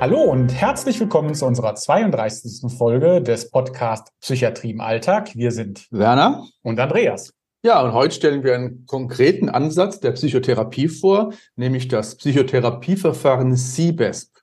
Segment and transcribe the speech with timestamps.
[0.00, 2.72] Hallo und herzlich willkommen zu unserer 32.
[2.72, 5.34] Folge des Podcast Psychiatrie im Alltag.
[5.34, 7.34] Wir sind Werner und Andreas.
[7.62, 14.38] Ja, und heute stellen wir einen konkreten Ansatz der Psychotherapie vor, nämlich das Psychotherapieverfahren CBESP.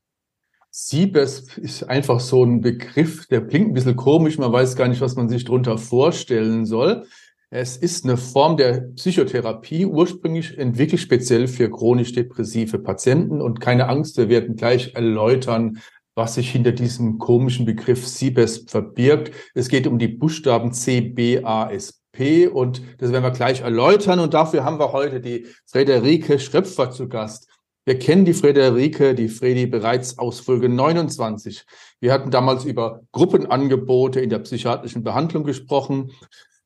[0.72, 5.02] CBESP ist einfach so ein Begriff, der klingt ein bisschen komisch, man weiß gar nicht,
[5.02, 7.08] was man sich darunter vorstellen soll.
[7.50, 13.42] Es ist eine Form der Psychotherapie, ursprünglich entwickelt speziell für chronisch depressive Patienten.
[13.42, 15.80] Und keine Angst, wir werden gleich erläutern,
[16.14, 19.32] was sich hinter diesem komischen Begriff CBESP verbirgt.
[19.54, 23.62] Es geht um die Buchstaben C, B, A, S, P und das werden wir gleich
[23.62, 24.20] erläutern.
[24.20, 27.48] Und dafür haben wir heute die Frederike Schröpfer zu Gast.
[27.86, 31.64] Wir kennen die Frederike, die Fredi bereits aus Folge 29.
[32.02, 36.12] Wir hatten damals über Gruppenangebote in der psychiatrischen Behandlung gesprochen.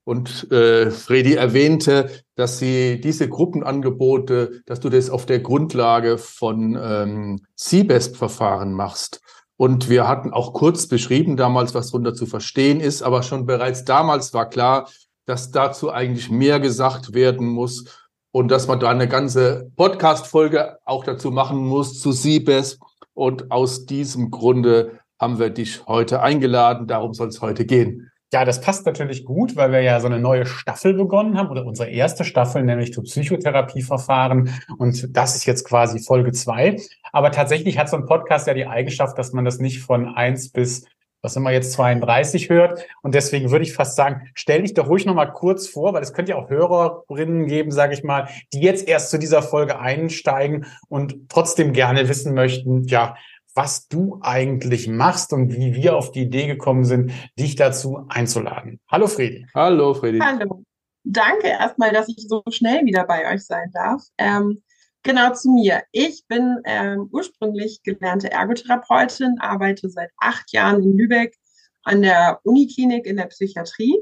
[0.03, 6.77] Und äh, Fredi erwähnte, dass sie diese Gruppenangebote, dass du das auf der Grundlage von
[6.81, 9.21] ähm, CBESP-Verfahren machst.
[9.57, 13.85] Und wir hatten auch kurz beschrieben damals, was darunter zu verstehen ist, aber schon bereits
[13.85, 14.89] damals war klar,
[15.25, 17.85] dass dazu eigentlich mehr gesagt werden muss
[18.31, 22.81] und dass man da eine ganze Podcast-Folge auch dazu machen muss zu CBESP.
[23.13, 26.87] Und aus diesem Grunde haben wir dich heute eingeladen.
[26.87, 28.10] Darum soll es heute gehen.
[28.33, 31.65] Ja, das passt natürlich gut, weil wir ja so eine neue Staffel begonnen haben oder
[31.65, 34.49] unsere erste Staffel, nämlich zu Psychotherapieverfahren.
[34.77, 36.77] Und das ist jetzt quasi Folge zwei.
[37.11, 40.49] Aber tatsächlich hat so ein Podcast ja die Eigenschaft, dass man das nicht von eins
[40.49, 40.85] bis
[41.21, 42.85] was immer jetzt 32 hört.
[43.01, 46.01] Und deswegen würde ich fast sagen, stell dich doch ruhig noch mal kurz vor, weil
[46.01, 49.79] es könnte ja auch Hörerinnen geben, sage ich mal, die jetzt erst zu dieser Folge
[49.79, 53.15] einsteigen und trotzdem gerne wissen möchten, ja,
[53.53, 58.79] was du eigentlich machst und wie wir auf die Idee gekommen sind, dich dazu einzuladen.
[58.89, 59.45] Hallo Fredi.
[59.53, 60.19] Hallo Fredi.
[60.19, 60.63] Hallo.
[61.03, 64.03] Danke erstmal, dass ich so schnell wieder bei euch sein darf.
[64.17, 64.61] Ähm,
[65.03, 65.83] genau zu mir.
[65.91, 71.35] Ich bin ähm, ursprünglich gelernte Ergotherapeutin, arbeite seit acht Jahren in Lübeck
[71.83, 73.97] an der Uniklinik in der Psychiatrie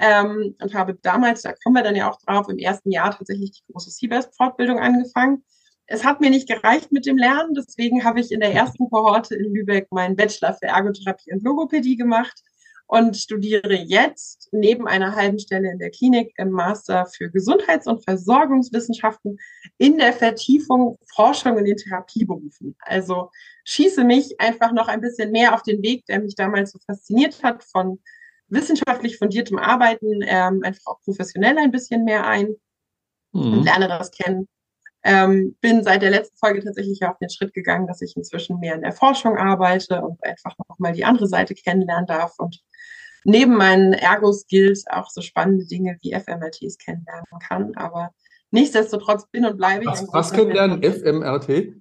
[0.00, 3.52] ähm, und habe damals, da kommen wir dann ja auch drauf, im ersten Jahr tatsächlich
[3.52, 5.44] die große CBEST-Fortbildung angefangen
[5.86, 9.34] es hat mir nicht gereicht mit dem Lernen, deswegen habe ich in der ersten Kohorte
[9.36, 12.42] in Lübeck meinen Bachelor für Ergotherapie und Logopädie gemacht
[12.88, 18.04] und studiere jetzt neben einer halben Stelle in der Klinik im Master für Gesundheits- und
[18.04, 19.38] Versorgungswissenschaften
[19.78, 22.76] in der Vertiefung Forschung in den Therapieberufen.
[22.80, 23.30] Also
[23.64, 27.42] schieße mich einfach noch ein bisschen mehr auf den Weg, der mich damals so fasziniert
[27.42, 28.00] hat, von
[28.48, 32.54] wissenschaftlich fundiertem Arbeiten ähm, einfach auch professionell ein bisschen mehr ein
[33.32, 33.52] mhm.
[33.52, 34.46] und lerne das kennen,
[35.06, 38.74] ähm, bin seit der letzten Folge tatsächlich auf den Schritt gegangen, dass ich inzwischen mehr
[38.74, 42.60] in der Forschung arbeite und einfach nochmal die andere Seite kennenlernen darf und
[43.24, 47.74] neben meinen Ergo-Skills auch so spannende Dinge wie FMRTs kennenlernen kann.
[47.76, 48.10] Aber
[48.50, 49.90] nichtsdestotrotz bin und bleibe ich.
[49.90, 50.82] Was, was kennenlernen?
[50.82, 51.74] FMRT?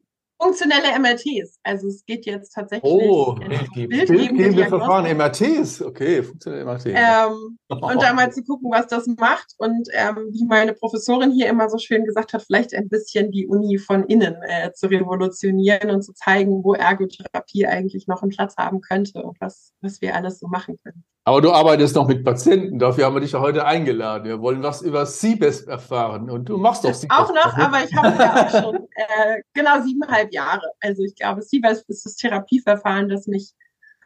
[0.45, 1.59] Funktionelle MRTs.
[1.63, 3.35] Also es geht jetzt tatsächlich oh,
[3.75, 6.85] bildgebende Verfahren, MRTs, okay, funktionelle MRTs.
[6.85, 11.47] Ähm, und da mal zu gucken, was das macht und ähm, wie meine Professorin hier
[11.47, 15.89] immer so schön gesagt hat, vielleicht ein bisschen die Uni von innen äh, zu revolutionieren
[15.89, 20.15] und zu zeigen, wo Ergotherapie eigentlich noch einen Platz haben könnte und was, was wir
[20.15, 21.03] alles so machen können.
[21.27, 24.25] Aber du arbeitest noch mit Patienten, dafür haben wir dich ja heute eingeladen.
[24.25, 27.11] Wir wollen was über CBESP erfahren und du machst doch CBESP.
[27.11, 30.69] Auch noch, aber ich habe ja auch schon äh, genau siebeneinhalb Jahre.
[30.81, 33.55] Also ich glaube, CBESP ist das Therapieverfahren, das mich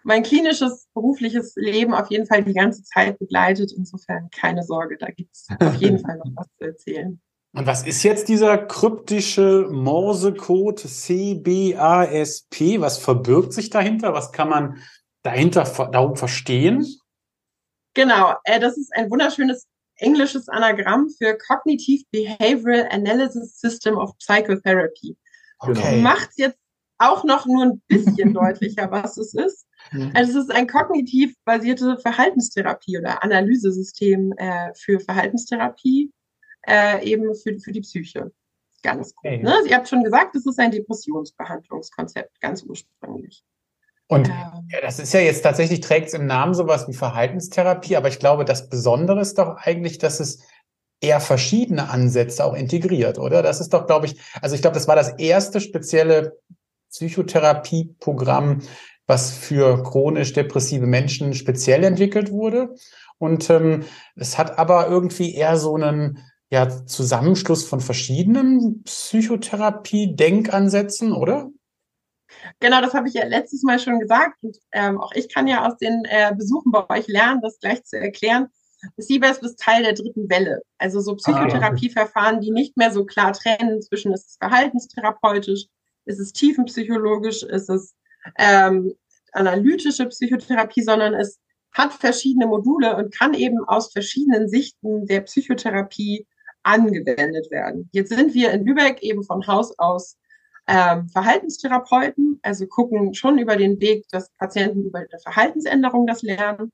[0.03, 3.73] mein klinisches, berufliches Leben auf jeden Fall die ganze Zeit begleitet.
[3.75, 7.19] Insofern keine Sorge, da gibt es auf jeden Fall noch was zu erzählen.
[7.51, 12.79] Und was ist jetzt dieser kryptische Morsecode CBASP?
[12.79, 14.13] Was verbirgt sich dahinter?
[14.13, 14.77] Was kann man
[15.23, 16.87] dahinter darum verstehen?
[17.93, 25.17] Genau, äh, das ist ein wunderschönes englisches Anagramm für Cognitive Behavioral Analysis System of Psychotherapy.
[25.59, 26.01] Okay.
[26.01, 26.57] Macht jetzt
[26.97, 29.65] auch noch nur ein bisschen deutlicher, was es ist.
[29.91, 30.11] Mhm.
[30.13, 36.11] Also es ist ein kognitiv basierte Verhaltenstherapie oder Analysesystem äh, für Verhaltenstherapie,
[36.67, 38.31] äh, eben für, für die Psyche.
[38.83, 39.25] Ganz gut.
[39.25, 39.43] Okay.
[39.43, 39.55] Ne?
[39.67, 43.43] Ihr habt schon gesagt, es ist ein Depressionsbehandlungskonzept, ganz ursprünglich.
[44.09, 48.07] Und ja, das ist ja jetzt tatsächlich, trägt es im Namen sowas wie Verhaltenstherapie, aber
[48.07, 50.39] ich glaube, das Besondere ist doch eigentlich, dass es
[50.99, 53.43] eher verschiedene Ansätze auch integriert, oder?
[53.43, 56.39] Das ist doch, glaube ich, also ich glaube, das war das erste spezielle
[56.89, 58.63] Psychotherapieprogramm,
[59.05, 62.73] was für chronisch depressive Menschen speziell entwickelt wurde.
[63.19, 63.83] Und ähm,
[64.15, 66.17] es hat aber irgendwie eher so einen
[66.49, 71.51] ja, Zusammenschluss von verschiedenen Psychotherapie-Denkansätzen, oder?
[72.59, 74.37] Genau, das habe ich ja letztes Mal schon gesagt.
[74.41, 77.83] Und ähm, auch ich kann ja aus den äh, Besuchen bei euch lernen, das gleich
[77.83, 78.47] zu erklären.
[78.99, 80.61] CBESP ist Teil der dritten Welle.
[80.77, 85.65] Also so Psychotherapieverfahren, die nicht mehr so klar trennen zwischen ist es verhaltenstherapeutisch,
[86.05, 87.93] ist es tiefenpsychologisch, ist es
[88.37, 88.93] ähm,
[89.33, 91.39] analytische Psychotherapie, sondern es
[91.73, 96.25] hat verschiedene Module und kann eben aus verschiedenen Sichten der Psychotherapie
[96.63, 97.89] angewendet werden.
[97.91, 100.17] Jetzt sind wir in Lübeck eben von Haus aus
[100.69, 106.71] ähm, Verhaltenstherapeuten, also gucken schon über den Weg, dass Patienten über eine Verhaltensänderung das lernen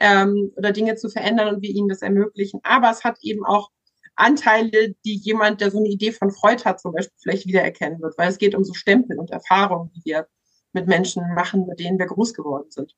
[0.00, 2.58] ähm, oder Dinge zu verändern und wir ihnen das ermöglichen.
[2.64, 3.70] Aber es hat eben auch
[4.16, 8.18] Anteile, die jemand, der so eine Idee von Freud hat, zum Beispiel vielleicht wiedererkennen wird,
[8.18, 10.26] weil es geht um so Stempel und Erfahrungen, die wir
[10.72, 12.96] mit Menschen machen, mit denen wir groß geworden sind.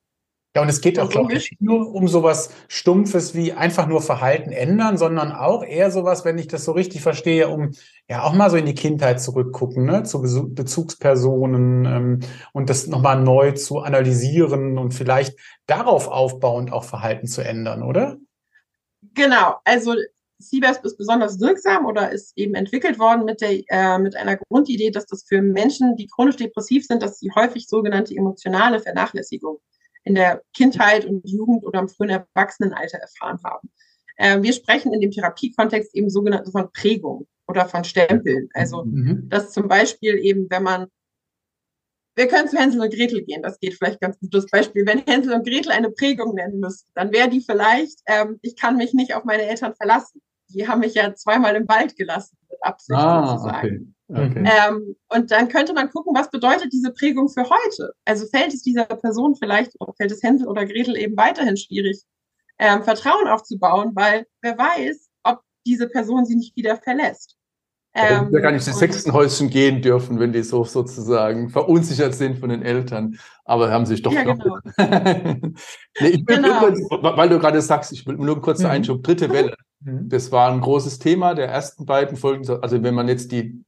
[0.58, 4.50] Ja, und es geht auch, glaube ich, nur um sowas Stumpfes wie einfach nur Verhalten
[4.50, 7.70] ändern, sondern auch eher sowas, wenn ich das so richtig verstehe, um
[8.08, 12.20] ja auch mal so in die Kindheit zurückgucken, ne, zu Bezugspersonen ähm,
[12.52, 18.16] und das nochmal neu zu analysieren und vielleicht darauf aufbauend auch Verhalten zu ändern, oder?
[19.14, 19.94] Genau, also
[20.42, 24.90] CBASP ist besonders wirksam oder ist eben entwickelt worden mit, der, äh, mit einer Grundidee,
[24.90, 29.60] dass das für Menschen, die chronisch depressiv sind, dass sie häufig sogenannte emotionale Vernachlässigung
[30.08, 33.70] in der Kindheit und Jugend oder im frühen Erwachsenenalter erfahren haben.
[34.16, 38.48] Äh, wir sprechen in dem Therapiekontext eben sogenannte von Prägung oder von Stempeln.
[38.54, 39.28] Also, mhm.
[39.28, 40.86] dass zum Beispiel eben, wenn man
[42.16, 44.84] wir können zu Hänsel und Gretel gehen, das geht vielleicht ganz gutes Beispiel.
[44.84, 48.76] Wenn Hänsel und Gretel eine Prägung nennen müssten, dann wäre die vielleicht, ähm, ich kann
[48.76, 50.20] mich nicht auf meine Eltern verlassen.
[50.50, 53.66] Die haben mich ja zweimal im Wald gelassen, mit Absicht ah, sozusagen.
[53.66, 53.94] Okay.
[54.10, 54.48] Okay.
[54.66, 57.92] Ähm, und dann könnte man gucken, was bedeutet diese Prägung für heute?
[58.06, 62.02] Also fällt es dieser Person vielleicht, oder fällt es Hänsel oder Gretel eben weiterhin schwierig,
[62.58, 67.36] ähm, Vertrauen aufzubauen, weil wer weiß, ob diese Person sie nicht wieder verlässt.
[67.94, 72.50] Ähm, ja gar nicht ins Hexenhäuschen gehen dürfen, wenn die so sozusagen verunsichert sind von
[72.50, 74.58] den Eltern, aber haben sich doch ja, genau.
[74.78, 76.58] nee, ich will genau.
[76.66, 78.70] übrigens, weil du gerade sagst, ich will nur einen kurzen mhm.
[78.70, 79.54] Einschub, dritte Welle.
[79.80, 80.08] Mhm.
[80.08, 82.48] Das war ein großes Thema der ersten beiden Folgen.
[82.60, 83.64] Also wenn man jetzt die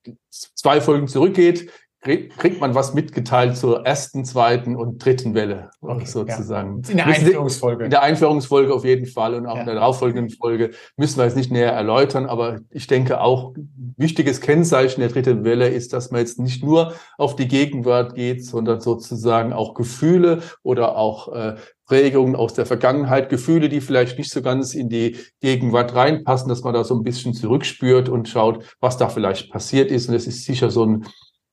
[0.55, 6.83] zwei Folgen zurückgeht, kriegt man was mitgeteilt zur ersten, zweiten und dritten Welle okay, sozusagen.
[6.85, 6.91] Ja.
[6.91, 7.85] In der Einführungsfolge.
[7.85, 9.61] In der Einführungsfolge auf jeden Fall und auch ja.
[9.61, 13.55] in der darauffolgenden Folge müssen wir jetzt nicht näher erläutern, aber ich denke auch
[13.97, 18.47] wichtiges Kennzeichen der dritten Welle ist, dass man jetzt nicht nur auf die Gegenwart geht,
[18.47, 24.31] sondern sozusagen auch Gefühle oder auch äh, Prägungen aus der Vergangenheit, Gefühle, die vielleicht nicht
[24.31, 28.65] so ganz in die Gegenwart reinpassen, dass man da so ein bisschen zurückspürt und schaut,
[28.79, 30.09] was da vielleicht passiert ist.
[30.09, 31.07] Und das ist sicher so ein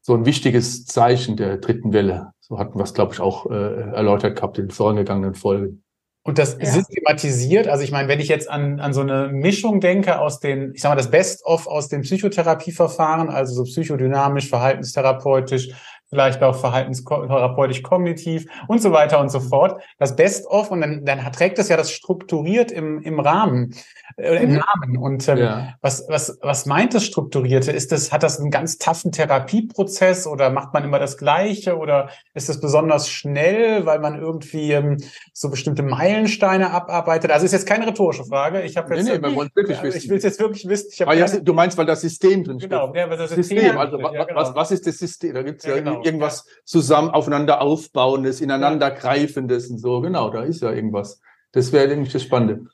[0.07, 2.31] so ein wichtiges Zeichen der dritten Welle.
[2.39, 5.83] So hatten wir es, glaube ich, auch äh, erläutert gehabt in vorangegangenen Folgen.
[6.23, 6.65] Und das ja.
[6.65, 10.73] systematisiert, also ich meine, wenn ich jetzt an, an so eine Mischung denke aus den,
[10.73, 15.71] ich sag mal, das Best-of aus den Psychotherapieverfahren, also so psychodynamisch, verhaltenstherapeutisch,
[16.09, 19.81] vielleicht auch verhaltenstherapeutisch kognitiv und so weiter und so fort.
[19.99, 23.75] Das Best-of und dann, dann trägt es ja das strukturiert im, im Rahmen,
[24.17, 24.55] äh, im mhm.
[24.57, 24.97] Namen.
[24.97, 25.73] Und ähm, ja.
[25.81, 27.71] was, was, was meint das Strukturierte?
[27.71, 32.09] Ist das, hat das einen ganz taffen Therapieprozess oder macht man immer das Gleiche oder
[32.33, 34.97] ist es besonders schnell, weil man irgendwie ähm,
[35.33, 37.31] so bestimmte Meilensteine abarbeitet?
[37.31, 38.61] Also ist jetzt keine rhetorische Frage.
[38.61, 39.97] Ich habe jetzt, nee, nee, wir wirklich wissen.
[39.97, 40.87] ich will es jetzt wirklich wissen.
[40.91, 42.69] Ich ah, ja, du meinst, weil das System drin steht.
[42.69, 43.59] Genau, ja, weil das System.
[43.59, 44.39] System also, ja, genau.
[44.39, 45.33] was, was ist das System?
[45.33, 46.05] Da gibt's ja, ja genau genau.
[46.05, 50.01] irgendwas zusammen aufeinander aufbauendes, ineinander greifendes und so.
[50.01, 51.21] Genau, da ist ja irgendwas.
[51.51, 52.69] Das wäre nämlich das Spannende.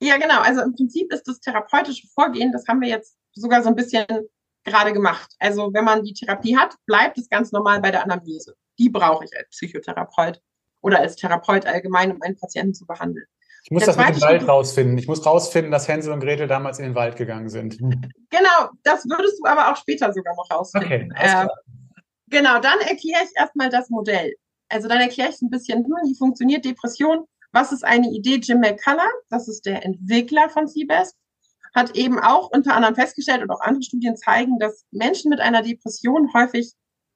[0.00, 0.40] Ja, genau.
[0.40, 4.06] Also im Prinzip ist das therapeutische Vorgehen, das haben wir jetzt sogar so ein bisschen
[4.64, 5.32] gerade gemacht.
[5.38, 8.54] Also wenn man die Therapie hat, bleibt es ganz normal bei der Anamnese.
[8.78, 10.40] Die brauche ich als Psychotherapeut
[10.80, 13.26] oder als Therapeut allgemein, um einen Patienten zu behandeln.
[13.64, 14.98] Ich muss der das mit dem Wald rausfinden.
[14.98, 17.78] Ich muss rausfinden, dass Hänsel und Gretel damals in den Wald gegangen sind.
[17.78, 21.12] Genau, das würdest du aber auch später sogar noch rausfinden.
[21.12, 21.48] Okay, ähm,
[22.30, 24.34] Genau, dann erkläre ich erstmal das Modell.
[24.68, 28.36] Also dann erkläre ich ein bisschen, hm, wie funktioniert Depression, was ist eine Idee?
[28.36, 31.16] Jim McCullough, das ist der Entwickler von CBEST,
[31.74, 35.62] hat eben auch unter anderem festgestellt und auch andere Studien zeigen, dass Menschen mit einer
[35.62, 36.72] Depression häufig,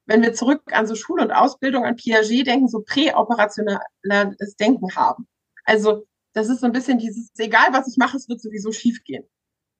[0.06, 5.28] wenn wir zurück an so Schule und Ausbildung, an Piaget denken, so präoperationelles Denken haben.
[5.64, 9.24] Also das ist so ein bisschen dieses, egal was ich mache, es wird sowieso schiefgehen.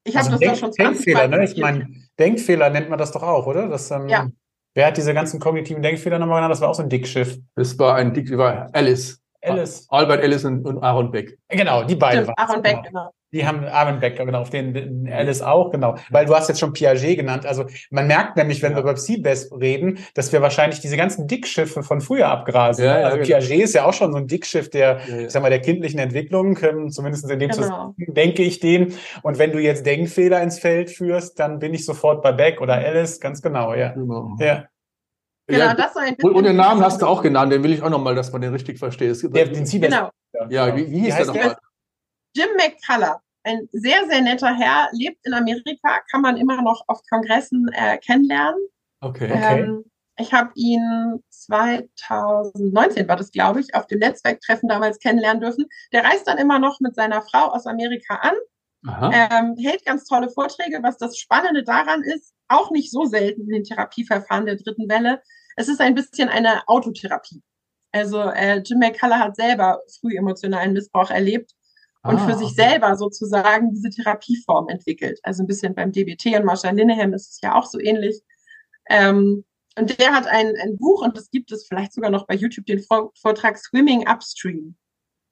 [0.04, 1.44] Ich habe also das Denk, doch schon Denkfehler, ne?
[1.44, 3.68] Ich meine, Denkfehler nennt man das doch auch, oder?
[3.68, 4.28] Das, ähm, ja.
[4.74, 6.52] Wer hat diese ganzen kognitiven Denkfehler nochmal genannt?
[6.52, 7.38] Das war auch so ein Dickschiff.
[7.54, 9.20] Das war ein Dick, war Alice.
[9.42, 9.86] Alice.
[9.90, 11.38] Albert Alice und, und Aaron Beck.
[11.48, 12.24] Genau, die beiden.
[12.24, 13.10] Stimmt, Aaron Beck, genau.
[13.32, 15.96] Die haben Aaron Beck, genau, auf den Alice auch, genau.
[16.10, 17.46] Weil du hast jetzt schon Piaget genannt.
[17.46, 18.78] Also man merkt nämlich, wenn ja.
[18.78, 22.84] wir über Seabest reden, dass wir wahrscheinlich diese ganzen Dickschiffe von früher abgrasen.
[22.84, 23.26] Ja, ja, also genau.
[23.26, 26.58] Piaget ist ja auch schon so ein Dickschiff der, ich sag mal, der kindlichen Entwicklung,
[26.62, 27.54] ähm, zumindest in dem genau.
[27.54, 28.94] Zusammenhang denke ich den.
[29.22, 32.74] Und wenn du jetzt Denkfehler ins Feld führst, dann bin ich sofort bei Beck oder
[32.74, 33.92] Alice, ganz genau, ja.
[33.92, 34.36] Genau.
[34.38, 34.64] Ja.
[35.46, 36.14] Genau, ja, das ein.
[36.22, 38.52] Und den Namen hast du auch genannt, den will ich auch nochmal, dass man den
[38.52, 39.16] richtig versteht.
[39.34, 40.10] Der, den genau.
[40.48, 41.56] Ja, wie, wie hieß wie der nochmal?
[42.34, 43.20] Jim McCullough.
[43.44, 47.98] Ein sehr, sehr netter Herr, lebt in Amerika, kann man immer noch auf Kongressen äh,
[47.98, 48.60] kennenlernen.
[49.00, 49.32] Okay.
[49.32, 49.62] okay.
[49.62, 49.84] Ähm,
[50.18, 55.66] Ich habe ihn 2019 war das, glaube ich, auf dem Netzwerktreffen damals kennenlernen dürfen.
[55.92, 58.34] Der reist dann immer noch mit seiner Frau aus Amerika an,
[59.12, 60.80] ähm, hält ganz tolle Vorträge.
[60.82, 65.22] Was das Spannende daran ist, auch nicht so selten in den Therapieverfahren der dritten Welle,
[65.56, 67.42] es ist ein bisschen eine Autotherapie.
[67.92, 71.52] Also äh, Jim McCullough hat selber früh emotionalen Missbrauch erlebt
[72.04, 72.70] und ah, für sich okay.
[72.70, 75.20] selber sozusagen diese Therapieform entwickelt.
[75.22, 78.22] Also ein bisschen beim DBT und Marshall Linehan ist es ja auch so ähnlich.
[78.88, 79.44] Ähm,
[79.78, 82.66] und der hat ein, ein Buch, und das gibt es vielleicht sogar noch bei YouTube,
[82.66, 84.76] den Vortrag Swimming Upstream.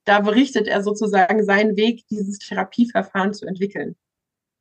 [0.04, 3.96] Da berichtet er sozusagen seinen Weg, dieses Therapieverfahren zu entwickeln.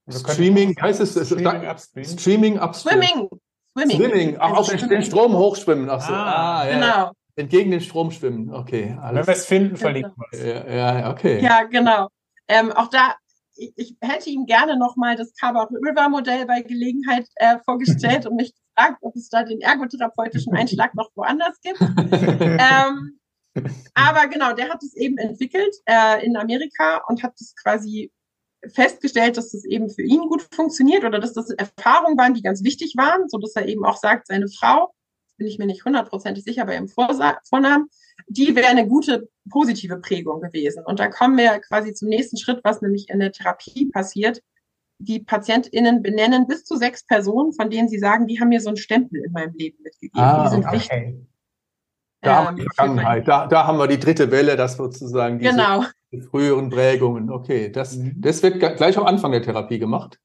[0.10, 1.12] Streaming, heißt es?
[1.12, 2.06] Streaming Upstream.
[2.06, 3.02] Streaming Upstream.
[3.02, 3.30] Swimming.
[3.78, 3.98] Swimming.
[3.98, 4.38] Swimming.
[4.40, 5.90] Ach, also auf den Strom hochschwimmen.
[5.90, 6.12] Ach so.
[6.12, 6.74] Ah, ah ja.
[6.74, 7.12] Genau.
[7.40, 8.54] Entgegen den Strom schwimmen.
[8.54, 8.98] Okay.
[9.02, 9.26] Alles.
[9.26, 10.46] Wenn wir es finden, verlinken wir es.
[10.46, 11.42] Ja, ja, okay.
[11.42, 12.10] Ja, genau.
[12.48, 13.16] Ähm, auch da,
[13.56, 18.36] ich, ich, hätte ihm gerne nochmal das Cover River Modell bei Gelegenheit äh, vorgestellt und
[18.36, 21.80] mich gefragt, ob es da den ergotherapeutischen Einschlag noch woanders gibt.
[22.42, 23.20] ähm,
[23.94, 28.12] aber genau, der hat es eben entwickelt äh, in Amerika und hat es quasi
[28.74, 32.64] festgestellt, dass das eben für ihn gut funktioniert oder dass das Erfahrungen waren, die ganz
[32.64, 34.94] wichtig waren, so dass er eben auch sagt, seine Frau,
[35.40, 37.90] bin ich mir nicht hundertprozentig sicher bei ihrem Vornamen,
[38.28, 40.84] die wäre eine gute positive Prägung gewesen.
[40.86, 44.44] Und da kommen wir quasi zum nächsten Schritt, was nämlich in der Therapie passiert.
[45.00, 48.68] Die PatientInnen benennen bis zu sechs Personen, von denen sie sagen, die haben mir so
[48.68, 50.20] einen Stempel in meinem Leben mitgegeben.
[50.20, 50.76] Ah, die sind okay.
[50.76, 51.16] wichtig.
[52.22, 55.40] Da haben wir die ähm, Vergangenheit, da, da haben wir die dritte Welle, das sozusagen
[55.40, 55.86] diese genau.
[56.30, 57.32] früheren Prägungen.
[57.32, 58.14] Okay, das, mhm.
[58.18, 60.20] das wird gleich am Anfang der Therapie gemacht.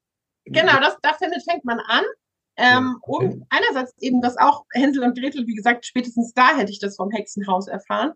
[0.47, 2.05] Genau, das, damit fängt man an.
[2.57, 3.27] Ähm, okay.
[3.27, 6.97] Um einerseits eben das auch Hänsel und Gretel, wie gesagt, spätestens da hätte ich das
[6.97, 8.13] vom Hexenhaus erfahren.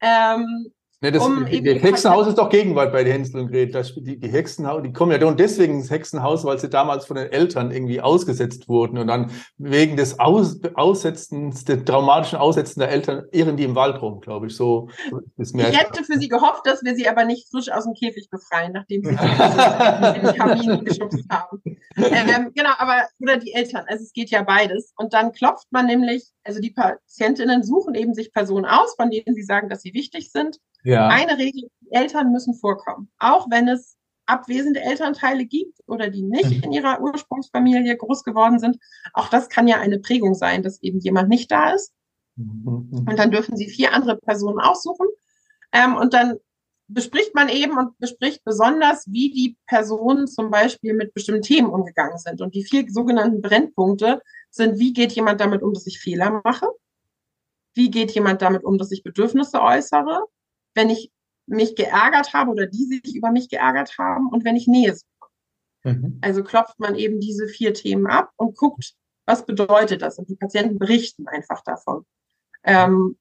[0.00, 0.72] Ähm,
[1.02, 3.84] Ne, das, um die, die Hexenhaus ist doch Gegenwart bei den Hänsel und Gretel.
[3.96, 7.30] Die, die Hexenhaus, die kommen ja und deswegen ins Hexenhaus, weil sie damals von den
[7.30, 13.24] Eltern irgendwie ausgesetzt wurden und dann wegen des Aus, Aussetzens, der traumatischen Aussetzen der Eltern
[13.30, 14.56] irren die im Wald rum, glaube ich.
[14.56, 14.88] So
[15.36, 17.92] ist mehr ich hätte für sie gehofft, dass wir sie aber nicht frisch aus dem
[17.92, 21.60] Käfig befreien, nachdem sie in den Kamin geschubst haben.
[21.96, 23.84] Ähm, genau, aber oder die Eltern.
[23.86, 24.92] Also es geht ja beides.
[24.96, 29.34] Und dann klopft man nämlich, also die Patientinnen suchen eben sich Personen aus, von denen
[29.34, 30.58] sie sagen, dass sie wichtig sind.
[30.86, 31.08] Ja.
[31.08, 33.10] Eine Regel, Eltern müssen vorkommen.
[33.18, 36.62] Auch wenn es abwesende Elternteile gibt oder die nicht mhm.
[36.64, 38.78] in ihrer Ursprungsfamilie groß geworden sind.
[39.12, 41.92] Auch das kann ja eine Prägung sein, dass eben jemand nicht da ist.
[42.36, 43.06] Mhm.
[43.08, 45.06] Und dann dürfen sie vier andere Personen aussuchen.
[45.72, 46.36] Ähm, und dann
[46.88, 52.18] bespricht man eben und bespricht besonders, wie die Personen zum Beispiel mit bestimmten Themen umgegangen
[52.18, 52.40] sind.
[52.40, 56.66] Und die vier sogenannten Brennpunkte sind, wie geht jemand damit um, dass ich Fehler mache?
[57.74, 60.24] Wie geht jemand damit um, dass ich Bedürfnisse äußere?
[60.76, 61.10] Wenn ich
[61.46, 65.30] mich geärgert habe oder die sich über mich geärgert haben und wenn ich Nähe suche.
[65.84, 66.18] Mhm.
[66.20, 68.94] Also klopft man eben diese vier Themen ab und guckt,
[69.26, 70.18] was bedeutet das?
[70.18, 72.04] Und die Patienten berichten einfach davon.
[72.64, 73.16] Ähm,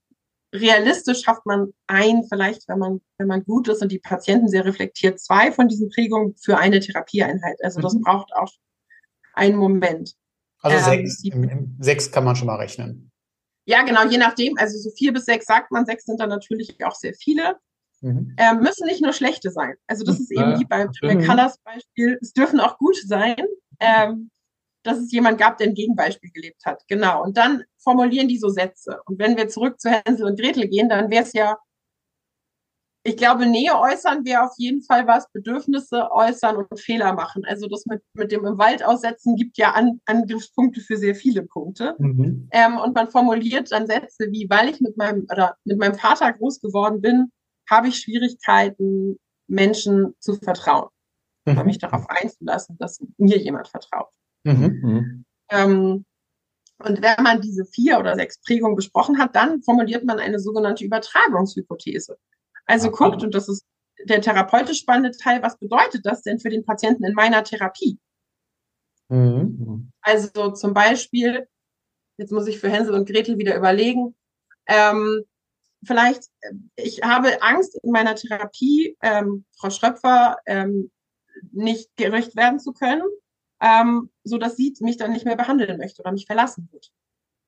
[0.53, 4.65] realistisch schafft man ein, vielleicht, wenn man, wenn man gut ist und die Patienten sehr
[4.65, 7.63] reflektiert, zwei von diesen Prägungen für eine Therapieeinheit.
[7.63, 8.01] Also das mhm.
[8.01, 8.51] braucht auch
[9.33, 10.15] einen Moment.
[10.61, 13.11] Also ähm, sechs, im, sechs kann man schon mal rechnen.
[13.65, 14.57] Ja, genau, je nachdem.
[14.57, 17.57] Also so vier bis sechs sagt man, sechs sind dann natürlich auch sehr viele.
[18.01, 18.35] Mhm.
[18.37, 19.75] Ähm, müssen nicht nur schlechte sein.
[19.87, 21.25] Also das ist eben wie beim mhm.
[21.25, 22.17] Colors Beispiel.
[22.21, 23.37] Es dürfen auch gute sein,
[23.79, 24.29] ähm,
[24.83, 26.83] dass es jemand gab, der ein Gegenbeispiel gelebt hat.
[26.87, 27.23] Genau.
[27.23, 28.99] Und dann formulieren die so Sätze.
[29.05, 31.57] Und wenn wir zurück zu Hänsel und Gretel gehen, dann wäre es ja
[33.07, 37.43] ich glaube, Nähe äußern wäre auf jeden Fall was, Bedürfnisse äußern und Fehler machen.
[37.45, 41.43] Also das mit, mit dem im Wald aussetzen gibt ja An Angriffspunkte für sehr viele
[41.43, 41.95] Punkte.
[41.99, 42.49] Mhm.
[42.51, 46.33] Ähm, und man formuliert dann Sätze wie, weil ich mit meinem oder mit meinem Vater
[46.33, 47.31] groß geworden bin,
[47.69, 50.89] habe ich Schwierigkeiten, Menschen zu vertrauen.
[51.45, 51.63] Mhm.
[51.63, 54.09] mich darauf einzulassen, dass mir jemand vertraut.
[54.45, 54.79] Mhm.
[54.81, 55.25] mhm.
[55.51, 56.05] Ähm,
[56.79, 60.83] und wenn man diese vier oder sechs Prägungen besprochen hat, dann formuliert man eine sogenannte
[60.83, 62.17] Übertragungshypothese.
[62.65, 63.65] Also guckt, und das ist
[64.03, 67.99] der therapeutisch spannende Teil, was bedeutet das denn für den Patienten in meiner Therapie?
[69.09, 69.91] Mhm.
[70.01, 71.47] Also zum Beispiel,
[72.17, 74.15] jetzt muss ich für Hänsel und Gretel wieder überlegen,
[74.67, 75.23] ähm,
[75.85, 76.23] vielleicht,
[76.75, 80.91] ich habe Angst in meiner Therapie, ähm, Frau Schröpfer ähm,
[81.51, 83.03] nicht gerecht werden zu können,
[83.61, 86.91] ähm, so dass sie mich dann nicht mehr behandeln möchte oder mich verlassen wird.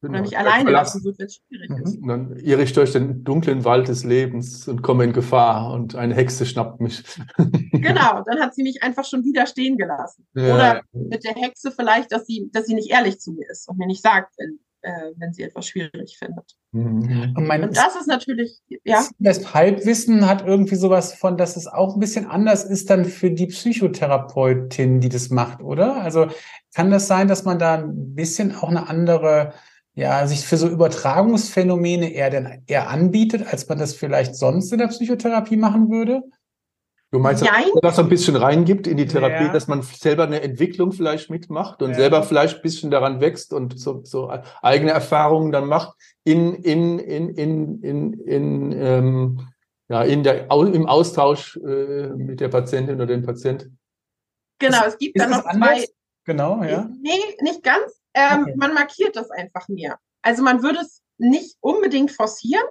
[0.02, 0.14] Genau.
[0.14, 1.84] Oder mich alleine lassen wird, wenn es schwierig mhm.
[1.84, 1.98] ist.
[1.98, 5.96] Und dann irre ich durch den dunklen Wald des Lebens und komme in Gefahr und
[5.96, 7.04] eine Hexe schnappt mich.
[7.72, 10.28] genau, dann hat sie mich einfach schon wieder stehen gelassen.
[10.36, 10.54] Ja.
[10.54, 13.80] Oder mit der Hexe vielleicht, dass sie, dass sie nicht ehrlich zu mir ist und
[13.80, 16.46] mir nicht sagt, wenn, äh, wenn sie etwas schwierig findet.
[16.74, 17.34] Mhm.
[17.36, 19.04] Und, mein, und, das ist natürlich, ja.
[19.18, 23.32] Das Halbwissen hat irgendwie sowas von, dass es auch ein bisschen anders ist dann für
[23.32, 25.96] die Psychotherapeutin, die das macht, oder?
[25.96, 26.28] Also
[26.76, 29.54] kann das sein, dass man da ein bisschen auch eine andere
[29.98, 34.78] ja, sich für so Übertragungsphänomene eher denn eher anbietet, als man das vielleicht sonst in
[34.78, 36.22] der Psychotherapie machen würde?
[37.10, 39.52] Du meinst, dass man das so ein bisschen reingibt in die Therapie, Ja.
[39.54, 41.96] dass man selber eine Entwicklung vielleicht mitmacht und Ja.
[41.96, 44.30] selber vielleicht ein bisschen daran wächst und so, so
[44.62, 49.48] eigene Erfahrungen dann macht in, in, in, in, in, in, ähm,
[49.90, 53.68] ja, in der, im Austausch äh, mit der Patientin oder dem Patient.
[54.60, 55.70] Genau, es gibt Ist dann noch anders?
[55.70, 55.88] zwei.
[56.26, 56.88] Genau, ja.
[57.02, 57.97] Nee, nicht ganz.
[58.18, 58.54] Ähm, Okay.
[58.58, 60.00] Man markiert das einfach mehr.
[60.22, 62.66] Also man würde es nicht unbedingt forcieren.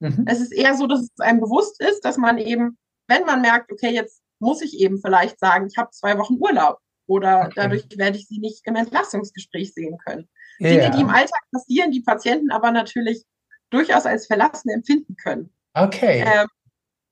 [0.00, 0.24] Mhm.
[0.26, 2.76] Es ist eher so, dass es einem bewusst ist, dass man eben,
[3.08, 6.78] wenn man merkt, okay, jetzt muss ich eben vielleicht sagen, ich habe zwei Wochen Urlaub
[7.06, 7.52] oder Okay.
[7.56, 10.28] dadurch werde ich sie nicht im Entlastungsgespräch sehen können.
[10.60, 11.14] Dinge, die im Ja.
[11.14, 13.24] Alltag passieren, die Patienten aber natürlich
[13.70, 15.50] durchaus als verlassen empfinden können.
[15.74, 16.24] Okay.
[16.26, 16.46] Ähm,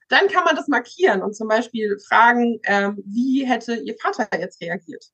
[0.09, 4.61] dann kann man das markieren und zum Beispiel fragen, ähm, wie hätte Ihr Vater jetzt
[4.61, 5.05] reagiert?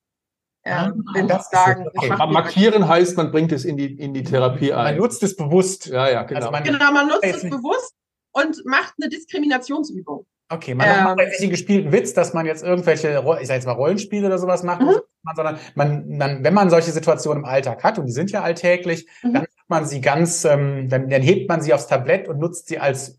[0.65, 2.09] Ähm, Ah, wenn das sagen, okay.
[2.09, 4.97] macht markieren heißt, man bringt es in die, in die Therapie Man ein.
[4.97, 5.87] nutzt es bewusst.
[5.87, 6.39] Ja, ja, genau.
[6.39, 7.93] Also man- Genau, man nutzt es bewusst
[8.31, 10.25] und macht eine Diskriminationsübung.
[10.49, 13.55] Okay, man macht Ähm, jetzt nicht den gespielten Witz, dass man jetzt irgendwelche, ich sag
[13.55, 14.99] jetzt mal Rollenspiele oder sowas macht, Mhm.
[15.35, 19.07] sondern man, man, wenn man solche Situationen im Alltag hat, und die sind ja alltäglich,
[19.23, 19.33] Mhm.
[19.33, 22.67] dann macht man sie ganz, ähm, dann, dann hebt man sie aufs Tablett und nutzt
[22.67, 23.15] sie als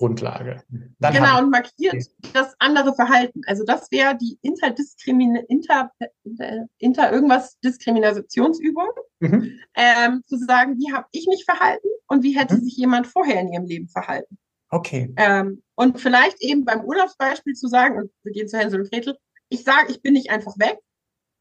[0.00, 0.62] Übungsgrundlage.
[0.98, 3.42] Dann genau, und markiert das andere Verhalten.
[3.46, 5.90] Also das wäre die Interdiskrimin inter,
[6.24, 8.88] inter, inter irgendwas Diskriminationsübung,
[9.22, 9.58] Mhm.
[9.74, 12.60] ähm, zu sagen, wie habe ich mich verhalten und wie hätte Mhm.
[12.62, 14.38] sich jemand vorher in ihrem Leben verhalten.
[14.70, 15.12] Okay.
[15.16, 19.18] Ähm, und vielleicht eben beim Urlaubsbeispiel zu sagen, und wir gehen zu Hänsel und Gretel,
[19.50, 20.78] ich sage, ich bin nicht einfach weg.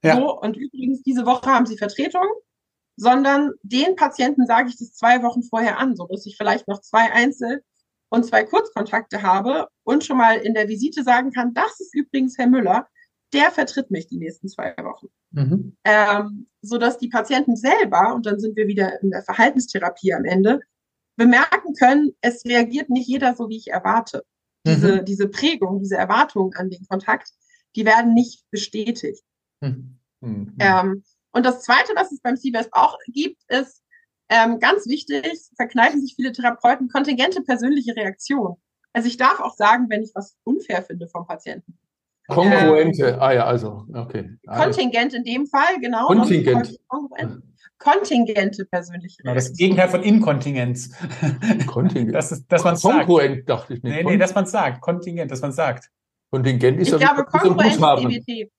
[0.04, 0.16] Ja.
[0.18, 2.26] So, und übrigens, diese Woche haben sie Vertretung,
[2.98, 6.82] sondern den Patienten sage ich das zwei Wochen vorher an, so dass ich vielleicht noch
[6.82, 7.64] zwei Einzel-
[8.10, 12.38] und zwei Kurzkontakte habe und schon mal in der Visite sagen kann, das ist übrigens
[12.38, 12.88] Herr Müller,
[13.34, 15.08] der vertritt mich die nächsten zwei Wochen.
[15.32, 15.78] Mhm.
[15.84, 20.26] Ähm, so dass die Patienten selber, und dann sind wir wieder in der Verhaltenstherapie am
[20.26, 20.62] Ende,
[21.16, 24.24] bemerken können, es reagiert nicht jeder so, wie ich erwarte.
[24.66, 27.30] Diese, diese Prägung, diese Erwartungen an den Kontakt,
[27.76, 29.24] die werden nicht bestätigt.
[29.62, 30.00] Mhm.
[30.22, 30.56] Mhm.
[30.60, 33.84] Ähm, und das Zweite, was es beim CBS auch gibt, ist
[34.30, 38.56] ähm, ganz wichtig, verkneifen sich viele Therapeuten, kontingente persönliche Reaktion.
[38.94, 41.78] Also ich darf auch sagen, wenn ich was unfair finde vom Patienten.
[42.28, 44.38] Kongruente, ah ja, also, okay.
[44.46, 46.08] Kontingent in dem Fall, genau.
[46.08, 46.80] Kontingent.
[47.80, 49.54] Kontingente persönliche Genau, das.
[49.54, 50.92] Gegenteil von Inkontingenz.
[51.66, 52.14] Kontingent.
[52.14, 53.08] Das ist, dass man sagt.
[53.08, 53.96] Kongruent, dachte ich nicht.
[53.96, 54.82] Nee, nee, dass man sagt.
[54.82, 55.90] Kontingent, dass man sagt.
[56.30, 58.52] Kontingent ist Ich ja glaube, wie so ein kongruent ist EBT.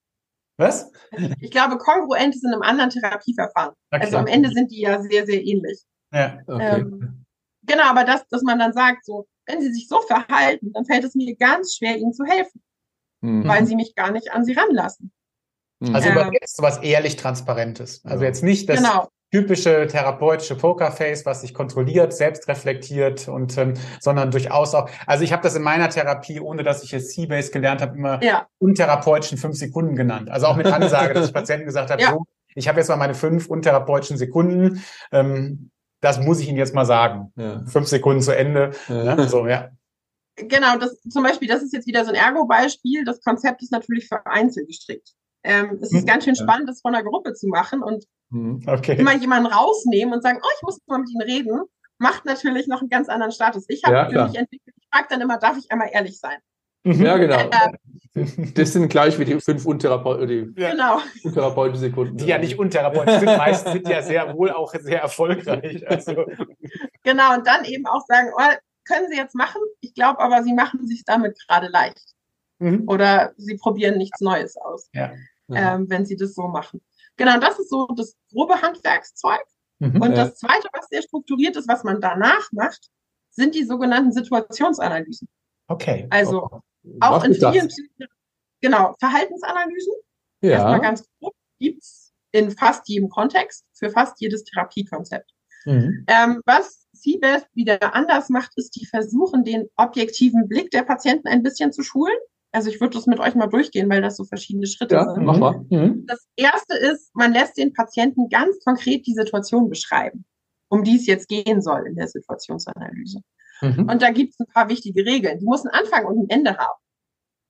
[0.61, 0.91] Was?
[1.39, 3.73] Ich glaube, kongruent ist in einem anderen Therapieverfahren.
[3.91, 4.03] Okay.
[4.05, 5.81] Also am Ende sind die ja sehr, sehr ähnlich.
[6.13, 6.39] Ja.
[6.47, 6.81] Okay.
[6.81, 7.25] Ähm,
[7.63, 11.03] genau, aber das, dass man dann sagt, so, wenn sie sich so verhalten, dann fällt
[11.03, 12.61] es mir ganz schwer, ihnen zu helfen,
[13.21, 13.47] Mhm.
[13.47, 15.11] weil sie mich gar nicht an sie ranlassen.
[15.79, 15.95] Mhm.
[15.95, 18.05] Also Ähm, sowas ehrlich Transparentes.
[18.05, 19.09] Also jetzt nicht das genau.
[19.31, 24.89] Typische therapeutische Pokerface, was sich kontrolliert, selbst reflektiert und ähm, sondern durchaus auch.
[25.07, 28.21] Also ich habe das in meiner Therapie, ohne dass ich jetzt C-Base gelernt habe, immer
[28.23, 30.29] Ja, untherapeutischen fünf Sekunden genannt.
[30.29, 32.11] Also auch mit Ansage, dass ich Patienten gesagt habe, Ja.
[32.11, 34.83] so, ich habe jetzt mal meine fünf untherapeutischen Sekunden.
[35.13, 37.31] Ähm, das muss ich Ihnen jetzt mal sagen.
[37.37, 37.63] ja.
[37.67, 38.71] Fünf Sekunden zu Ende.
[38.89, 39.27] Ne?
[39.29, 39.69] So, ja.
[40.35, 40.77] genau.
[40.77, 43.05] Das, zum Beispiel, das ist jetzt wieder so ein Ergo-Beispiel.
[43.05, 45.11] Das Konzept ist natürlich für Einzel gestrickt.
[45.43, 46.05] Ähm, es ist Mhm.
[46.07, 48.03] ganz schön spannend, das von einer Gruppe zu machen und.
[48.65, 48.97] Okay.
[48.97, 51.61] immer jemanden rausnehmen und sagen, oh, ich muss mal mit Ihnen reden,
[51.97, 53.65] macht natürlich noch einen ganz anderen Status.
[53.67, 56.37] Ich habe Ja, für mich entwickelt, ich frage dann immer, darf ich einmal ehrlich sein?
[56.83, 57.05] Mhm.
[57.05, 57.37] Ja, genau.
[57.37, 57.71] Äh,
[58.55, 60.71] Das sind gleich wie die fünf Untherapeut die Ja.
[60.71, 61.75] Genau.
[61.75, 62.17] Sekunden.
[62.17, 65.87] Die ja nicht untherapeutisch sind, meistens sind ja sehr wohl auch sehr erfolgreich.
[65.89, 66.25] Also,
[67.03, 67.35] Genau.
[67.35, 68.41] Und dann eben auch sagen, oh,
[68.85, 69.61] können Sie jetzt machen?
[69.81, 72.13] Ich glaube aber, Sie machen sich damit gerade leicht.
[72.59, 72.83] mhm.
[72.87, 75.11] Oder Sie probieren nichts Neues aus, ja.
[75.47, 75.75] Ja.
[75.75, 76.81] ähm, wenn Sie das so machen.
[77.21, 79.43] Genau, das ist so das grobe Handwerkszeug.
[79.79, 80.01] Mhm.
[80.01, 80.25] Und Ja.
[80.25, 82.89] das Zweite, was sehr strukturiert ist, was man danach macht,
[83.29, 85.27] sind die sogenannten Situationsanalysen.
[85.67, 86.07] Okay.
[86.09, 86.49] Also
[86.83, 87.69] Oh, auch Was in vielen
[88.59, 89.93] genau, Verhaltensanalysen,
[90.41, 90.77] erstmal Ja.
[90.79, 95.31] ganz grob, gibt's in fast jedem Kontext, für fast jedes Therapiekonzept.
[95.65, 96.05] Mhm.
[96.07, 101.43] Ähm, was CBEST wieder anders macht, ist, die versuchen, den objektiven Blick der Patienten ein
[101.43, 102.17] bisschen zu schulen.
[102.53, 105.23] Also ich würde das mit euch mal durchgehen, weil das so verschiedene Schritte Ja, sind.
[105.25, 105.65] mach mal.
[105.69, 106.05] Mhm.
[106.05, 110.25] Das erste ist, man lässt den Patienten ganz konkret die Situation beschreiben,
[110.69, 113.21] um die es jetzt gehen soll in der Situationsanalyse.
[113.61, 113.89] Mhm.
[113.89, 115.39] Und da gibt es ein paar wichtige Regeln.
[115.39, 116.79] Die muss ein Anfang und ein Ende haben.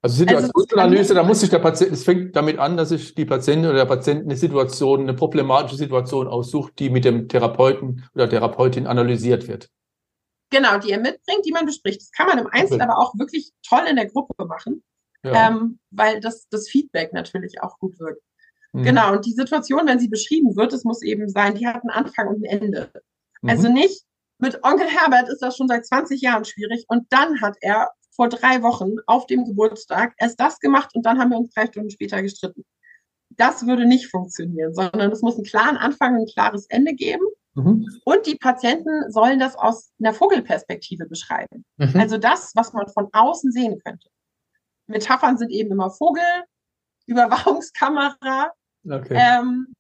[0.04, 3.66] Also Situationsanalyse, da muss sich der Patient, es fängt damit an, dass sich die Patientin
[3.68, 8.88] oder der Patient eine Situation, eine problematische Situation aussucht, die mit dem Therapeuten oder Therapeutin
[8.88, 9.70] analysiert wird.
[10.50, 12.02] Genau, die er mitbringt, die man bespricht.
[12.02, 12.92] Das kann man im Einzelnen Okay.
[12.92, 14.84] aber auch wirklich toll in der Gruppe machen,
[15.24, 15.50] Ja.
[15.50, 18.24] ähm, weil das, das Feedback natürlich auch gut wirkt.
[18.74, 18.84] Mhm.
[18.84, 21.92] Genau, und die Situation, wenn sie beschrieben wird, es muss eben sein, die hat einen
[21.92, 22.92] Anfang und ein Ende.
[23.42, 23.50] Mhm.
[23.50, 24.04] Also nicht,
[24.40, 28.30] mit Onkel Herbert ist das schon seit 20 Jahren schwierig und dann hat er vor
[28.30, 31.90] drei Wochen auf dem Geburtstag erst das gemacht und dann haben wir uns drei Stunden
[31.90, 32.66] später gestritten.
[33.30, 37.24] Das würde nicht funktionieren, sondern es muss einen klaren Anfang und ein klares Ende geben.
[37.54, 37.88] Mhm.
[38.04, 41.66] Und die Patienten sollen das aus einer Vogelperspektive beschreiben.
[41.78, 42.00] Mhm.
[42.00, 44.10] Also das, was man von außen sehen könnte.
[44.92, 46.24] Metaphern sind eben immer Vogel,
[47.08, 48.52] Überwachungskamera
[48.86, 49.18] okay.
[49.18, 49.74] ähm,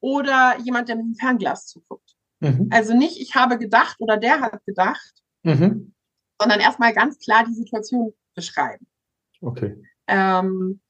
[0.00, 2.14] oder jemand, der mit dem Fernglas zuguckt.
[2.40, 2.68] Mhm.
[2.70, 5.94] Also nicht, ich habe gedacht oder der hat gedacht, mhm.
[6.40, 8.86] sondern erstmal ganz klar die Situation beschreiben.
[9.40, 9.82] Okay.
[10.06, 10.80] Ähm,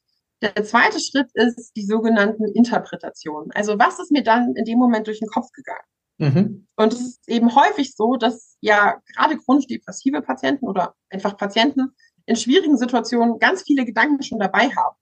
[0.42, 3.50] der zweite Schritt ist die sogenannten Interpretationen.
[3.52, 5.84] Also was ist mir dann in dem Moment durch den Kopf gegangen?
[6.18, 6.66] Mhm.
[6.76, 11.92] Und es ist eben häufig so, dass ja gerade chronisch depressive Patienten oder einfach Patienten
[12.26, 14.96] in schwierigen Situationen ganz viele Gedanken schon dabei haben.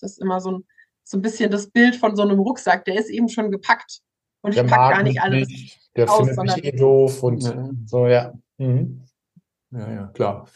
[0.00, 0.64] Das ist immer so ein,
[1.04, 4.00] so ein bisschen das Bild von so einem Rucksack, der ist eben schon gepackt.
[4.42, 7.70] Und ich packe gar nicht alles nicht, der aus, findet mich eh doof und ja.
[7.86, 8.32] so, ja.
[8.58, 9.02] Mhm.
[9.70, 10.48] Ja, ja, klar.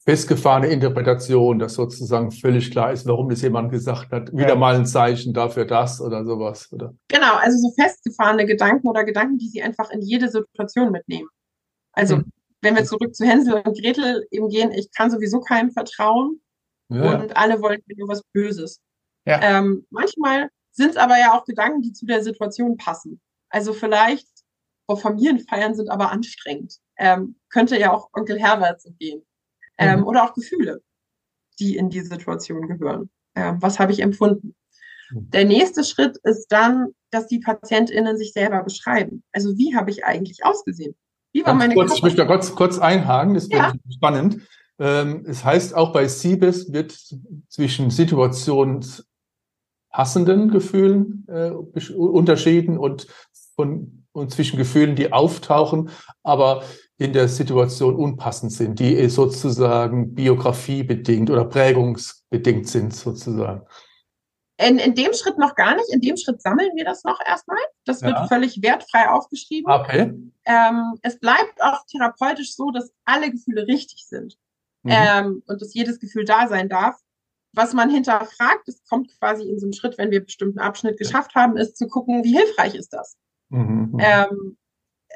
[0.00, 4.30] Festgefahrene Interpretation, dass sozusagen völlig klar ist, warum das jemand gesagt hat.
[4.32, 4.54] Wieder ja.
[4.54, 6.94] mal ein Zeichen dafür das oder sowas, oder?
[7.08, 11.28] Genau, also so festgefahrene Gedanken oder Gedanken, die sie einfach in jede Situation mitnehmen.
[11.92, 12.32] Also, mhm.
[12.64, 16.40] Wenn wir zurück zu Hänsel und Gretel eben gehen, ich kann sowieso keinem vertrauen
[16.88, 17.20] ja.
[17.20, 18.80] und alle wollen mir nur was Böses.
[19.26, 19.40] Ja.
[19.42, 23.20] Ähm, manchmal sind es aber ja auch Gedanken, die zu der Situation passen.
[23.48, 24.26] Also vielleicht,
[24.86, 26.78] vor Familienfeiern sind aber anstrengend.
[26.98, 29.24] Ähm, könnte ja auch Onkel Herbert so gehen.
[29.78, 30.06] Ähm, mhm.
[30.06, 30.82] Oder auch Gefühle,
[31.58, 33.10] die in die Situation gehören.
[33.34, 34.54] Ähm, was habe ich empfunden?
[35.10, 35.30] Mhm.
[35.30, 39.22] Der nächste Schritt ist dann, dass die PatientInnen sich selber beschreiben.
[39.32, 40.96] Also wie habe ich eigentlich ausgesehen?
[41.34, 43.72] Wie war meine kurz, Ich möchte da kurz, kurz einhaken, das ja.
[43.92, 44.38] spannend.
[44.78, 46.96] Ähm, es heißt auch bei Siebes wird
[47.48, 49.06] zwischen Situations
[49.90, 53.06] passenden Gefühlen äh, unterschieden und
[53.54, 55.90] von und zwischen Gefühlen, die auftauchen,
[56.22, 56.62] aber
[56.98, 63.62] in der Situation unpassend sind, die sozusagen biografiebedingt oder prägungsbedingt sind sozusagen.
[64.56, 65.92] In, in dem Schritt noch gar nicht.
[65.92, 67.58] In dem Schritt sammeln wir das noch erstmal.
[67.84, 68.26] Das wird ja.
[68.28, 69.70] völlig wertfrei aufgeschrieben.
[69.70, 70.14] Okay.
[70.44, 74.36] Ähm, es bleibt auch therapeutisch so, dass alle Gefühle richtig sind
[74.82, 74.92] mhm.
[74.92, 76.96] ähm, und dass jedes Gefühl da sein darf
[77.54, 80.98] was man hinterfragt, das kommt quasi in so einem Schritt, wenn wir einen bestimmten Abschnitt
[80.98, 83.16] geschafft haben, ist zu gucken, wie hilfreich ist das?
[83.48, 83.90] Mhm.
[83.92, 83.98] mhm.
[84.00, 84.56] Ähm,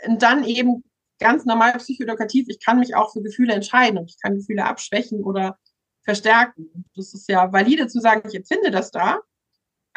[0.07, 0.85] und dann eben
[1.19, 5.25] ganz normal psychoedukativ, ich kann mich auch für Gefühle entscheiden und ich kann Gefühle abschwächen
[5.25, 5.59] oder
[6.05, 6.85] verstärken.
[6.95, 9.19] Das ist ja valide zu sagen, ich empfinde das da,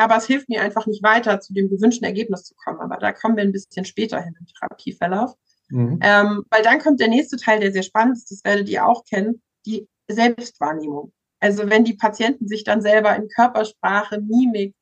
[0.02, 2.80] aber es hilft mir einfach nicht weiter, zu dem gewünschten Ergebnis zu kommen.
[2.80, 5.34] Aber da kommen wir ein bisschen später hin im Therapieverlauf.
[5.70, 6.00] Mhm.
[6.02, 9.06] Ähm, weil dann kommt der nächste Teil, der sehr spannend ist, das werdet ihr auch
[9.06, 11.14] kennen, die Selbstwahrnehmung.
[11.40, 14.76] Also wenn die Patienten sich dann selber in Körpersprache, Mimik,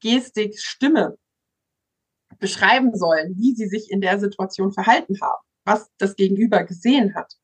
[0.00, 1.16] Gestik, Stimme
[2.38, 7.34] beschreiben sollen, wie sie sich in der Situation verhalten haben, was das Gegenüber gesehen hat.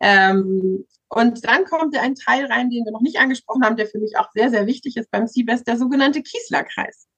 [0.00, 3.98] Ähm, und dann kommt ein Teil rein, den wir noch nicht angesprochen haben, der für
[3.98, 7.08] mich auch sehr, sehr wichtig ist beim CBES, der sogenannte Kiesler-Kreis.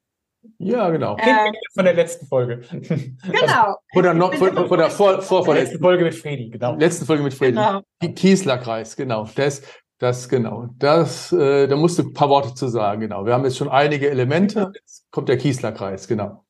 [0.59, 1.17] Ja, genau.
[1.19, 2.63] Ähm, von der letzten Folge.
[2.71, 3.77] Genau.
[3.95, 6.77] Oder noch, von, von, der vor, vor, vor letzten Folge mit Fredi, genau.
[6.77, 7.53] Letzte Folge mit Fredi.
[7.53, 7.83] Genau.
[8.01, 9.29] Kiesler-Kreis, genau.
[9.35, 9.63] Das,
[9.99, 10.69] das genau.
[10.79, 13.27] Das, äh, da musst du ein paar Worte zu sagen, genau.
[13.27, 14.73] Wir haben jetzt schon einige Elemente.
[14.75, 16.45] Jetzt kommt der Kiesler-Kreis, genau.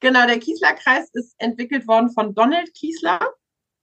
[0.00, 3.20] Genau, der Kiesler-Kreis ist entwickelt worden von Donald Kiesler.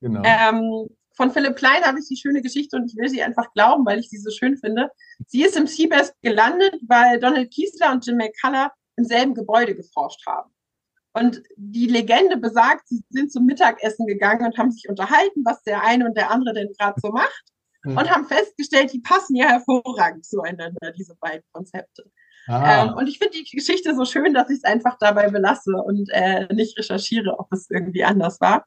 [0.02, 0.22] Genau.
[0.24, 3.86] Ähm, von Philipp Klein habe ich die schöne Geschichte und ich will sie einfach glauben,
[3.86, 4.90] weil ich sie so schön finde.
[5.28, 10.26] Sie ist im CBEST gelandet, weil Donald Kiesler und Jim McCullough im selben Gebäude geforscht
[10.28, 10.52] haben.
[11.14, 15.82] Und die Legende besagt, sie sind zum Mittagessen gegangen und haben sich unterhalten, was der
[15.84, 17.44] eine und der andere denn gerade so macht
[17.86, 17.98] mhm.
[17.98, 22.12] und haben festgestellt, die passen ja hervorragend zueinander, diese beiden Konzepte.
[22.48, 22.84] Ah.
[22.84, 26.10] Ähm, und ich finde die Geschichte so schön, dass ich es einfach dabei belasse und
[26.12, 28.66] äh, nicht recherchiere, ob es irgendwie anders war.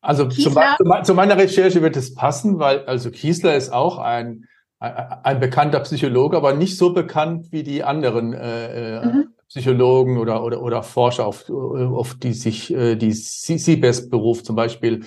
[0.00, 0.54] Also zu,
[1.02, 4.44] zu, meiner Recherche wird es passen, weil also Kiesler ist auch ein,
[4.78, 9.28] ein, ein bekannter Psychologe, aber nicht so bekannt wie die anderen äh, äh mhm.
[9.48, 15.04] Psychologen oder, oder, oder Forscher, auf, auf die sich äh, die CBES beruft, zum Beispiel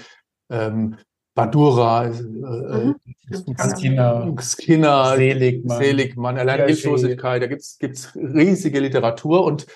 [0.49, 0.95] ähm,
[1.35, 2.95] Badura, äh, mhm.
[3.57, 9.67] Skinner, Skinner, Seligmann, Seligmann allein Hilflosigkeit, da gibt's gibt's riesige Literatur und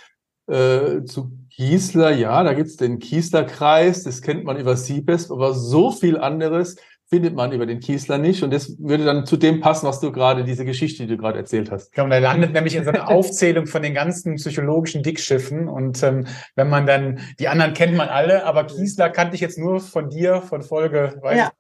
[0.47, 5.89] äh, zu Kiesler, ja, da gibt's den Kiesler-Kreis, das kennt man über Siebest, aber so
[5.89, 6.75] viel anderes
[7.07, 8.43] findet man über den Kiesler nicht.
[8.43, 11.37] Und das würde dann zu dem passen, was du gerade, diese Geschichte, die du gerade
[11.37, 11.93] erzählt hast.
[11.93, 15.69] Genau, der landet nämlich in so einer Aufzählung von den ganzen psychologischen Dickschiffen.
[15.69, 19.57] Und ähm, wenn man dann, die anderen kennt man alle, aber Kiesler kannte ich jetzt
[19.57, 21.51] nur von dir, von Folge, weiß ja.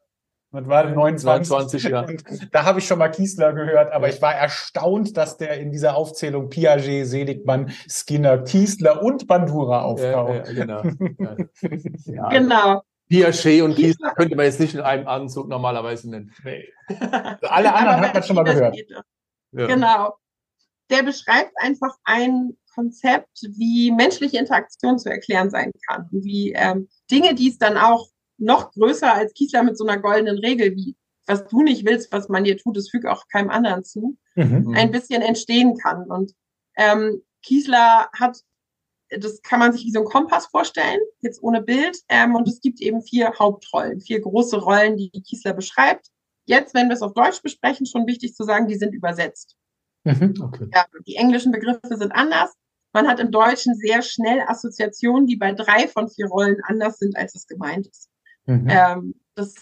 [0.51, 1.47] Was war 29?
[1.47, 2.05] 22, ja.
[2.51, 5.95] Da habe ich schon mal Kiesler gehört, aber ich war erstaunt, dass der in dieser
[5.95, 10.47] Aufzählung Piaget, Seligmann, Skinner, Kiesler und Bandura auftaucht.
[10.47, 10.83] Ja, ja, genau.
[12.05, 12.29] Ja.
[12.29, 12.83] genau.
[13.09, 16.33] Piaget und Kiesler könnte man jetzt nicht in einem Anzug normalerweise nennen.
[16.43, 16.65] Nee.
[17.41, 18.77] Alle anderen hat man schon mal gehört.
[19.51, 19.67] Ja.
[19.67, 20.15] Genau.
[20.89, 26.07] Der beschreibt einfach ein Konzept, wie menschliche Interaktion zu erklären sein kann.
[26.11, 30.37] Wie ähm, Dinge, die es dann auch noch größer als Kiesler mit so einer goldenen
[30.37, 30.95] Regel, wie
[31.27, 34.73] was du nicht willst, was man dir tut, das fügt auch keinem anderen zu, mhm.
[34.75, 36.03] ein bisschen entstehen kann.
[36.09, 36.33] Und
[36.77, 38.37] ähm, Kiesler hat,
[39.09, 41.97] das kann man sich wie so ein Kompass vorstellen, jetzt ohne Bild.
[42.09, 46.07] Ähm, und es gibt eben vier Hauptrollen, vier große Rollen, die Kiesler beschreibt.
[46.45, 49.55] Jetzt, wenn wir es auf Deutsch besprechen, schon wichtig zu sagen, die sind übersetzt.
[50.03, 50.69] Mhm, okay.
[50.71, 52.53] ja, die englischen Begriffe sind anders.
[52.93, 57.17] Man hat im Deutschen sehr schnell Assoziationen, die bei drei von vier Rollen anders sind,
[57.17, 58.09] als es gemeint ist.
[58.45, 58.67] Mhm.
[58.69, 59.55] Ähm, das,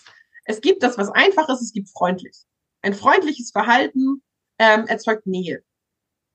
[0.46, 2.38] es gibt das, was einfach ist, es gibt freundlich.
[2.82, 4.22] Ein freundliches Verhalten
[4.60, 5.64] ähm, erzeugt Nähe.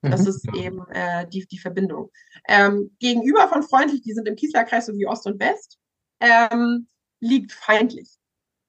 [0.00, 0.28] Das mhm.
[0.28, 2.11] ist eben äh, die, die Verbindung.
[2.46, 5.78] Ähm, gegenüber von freundlich, die sind im Kieslerkreis so wie Ost und West,
[6.20, 6.87] ähm,
[7.20, 8.08] liegt feindlich.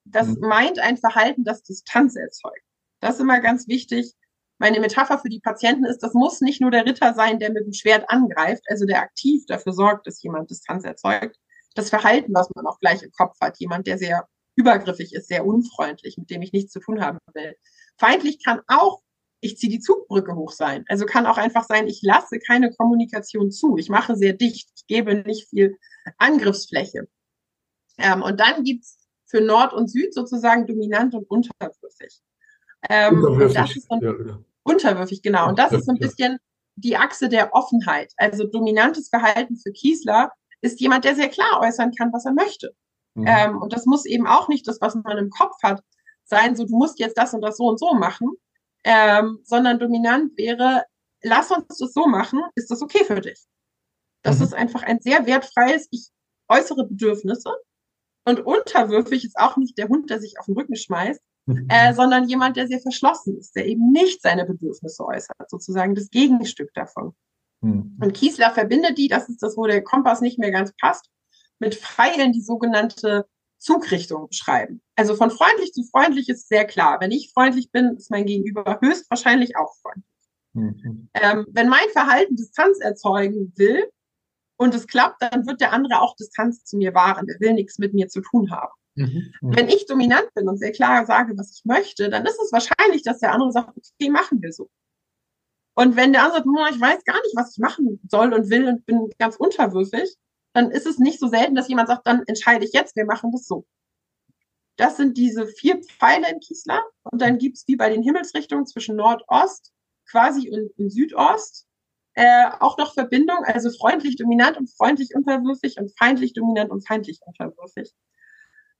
[0.05, 0.47] Das mhm.
[0.47, 2.63] meint ein Verhalten, das Distanz erzeugt.
[2.99, 4.13] Das ist immer ganz wichtig.
[4.57, 7.65] Meine Metapher für die Patienten ist, das muss nicht nur der Ritter sein, der mit
[7.65, 11.37] dem Schwert angreift, also der aktiv dafür sorgt, dass jemand Distanz erzeugt,
[11.75, 13.59] das Verhalten, was man auch gleich im Kopf hat.
[13.59, 17.55] Jemand, der sehr übergriffig ist, sehr unfreundlich, mit dem ich nichts zu tun haben will.
[17.97, 19.01] Feindlich kann auch,
[19.41, 20.83] ich ziehe die Zugbrücke hoch sein.
[20.89, 23.77] Also kann auch einfach sein, ich lasse keine Kommunikation zu.
[23.77, 24.69] Ich mache sehr dicht.
[24.75, 25.77] Ich gebe nicht viel
[26.17, 27.07] Angriffsfläche.
[27.97, 32.19] Ähm, und dann gibt's für Nord und Süd sozusagen dominant und unterwürfig.
[32.89, 33.47] Ähm, unterwürfig.
[33.47, 34.39] Und das ist ein, ja, ja.
[34.63, 35.49] Unterwürfig, genau.
[35.49, 36.39] Und das ist so ein bisschen
[36.75, 38.13] die Achse der Offenheit.
[38.17, 42.75] Also dominantes Verhalten für Kiesler ist jemand, der sehr klar äußern kann, was er möchte.
[43.15, 43.25] Mhm.
[43.27, 45.83] Ähm, und das muss eben auch nicht das, was man im Kopf hat,
[46.25, 48.29] sein, so du musst jetzt das und das so und so machen,
[48.83, 50.83] ähm, sondern dominant wäre,
[51.21, 53.39] lass uns das so machen, ist das okay für dich?
[54.21, 54.45] Das mhm.
[54.45, 56.09] ist einfach ein sehr wertfreies, ich
[56.47, 57.51] äußere Bedürfnisse.
[58.25, 61.67] Und unterwürfig ist auch nicht der Hund, der sich auf den Rücken schmeißt, mhm.
[61.69, 66.09] äh, sondern jemand, der sehr verschlossen ist, der eben nicht seine Bedürfnisse äußert, sozusagen das
[66.09, 67.15] Gegenstück davon.
[67.61, 67.97] Mhm.
[68.01, 71.09] Und Kiesler verbindet die, das ist das, wo der Kompass nicht mehr ganz passt,
[71.59, 74.81] mit Pfeilen die sogenannte Zugrichtung beschreiben.
[74.95, 76.99] Also von freundlich zu freundlich ist sehr klar.
[77.01, 80.05] Wenn ich freundlich bin, ist mein Gegenüber höchstwahrscheinlich auch freundlich.
[80.53, 81.09] Mhm.
[81.13, 83.85] Ähm, wenn mein Verhalten Distanz erzeugen will
[84.57, 87.27] und es klappt, dann wird der andere auch Distanz zu mir wahren.
[87.27, 88.73] Der will nichts mit mir zu tun haben.
[88.95, 89.31] Mhm.
[89.41, 93.03] Wenn ich dominant bin und sehr klar sage, was ich möchte, dann ist es wahrscheinlich,
[93.03, 94.69] dass der andere sagt, okay, machen wir so.
[95.79, 98.67] Und wenn der andere sagt, ich weiß gar nicht, was ich machen soll und will
[98.67, 100.13] und bin ganz unterwürfig,
[100.51, 103.31] dann ist es nicht so selten, dass jemand sagt, dann entscheide ich jetzt, wir machen
[103.31, 103.65] das so.
[104.75, 106.83] Das sind diese vier Pfeile in Kiesler.
[107.03, 109.71] Und dann gibt's wie bei den Himmelsrichtungen zwischen Nordost
[110.11, 111.65] quasi und, und Südost
[112.15, 117.21] äh, auch noch Verbindung, also freundlich dominant und freundlich unterwürfig und feindlich dominant und feindlich
[117.25, 117.93] unterwürfig.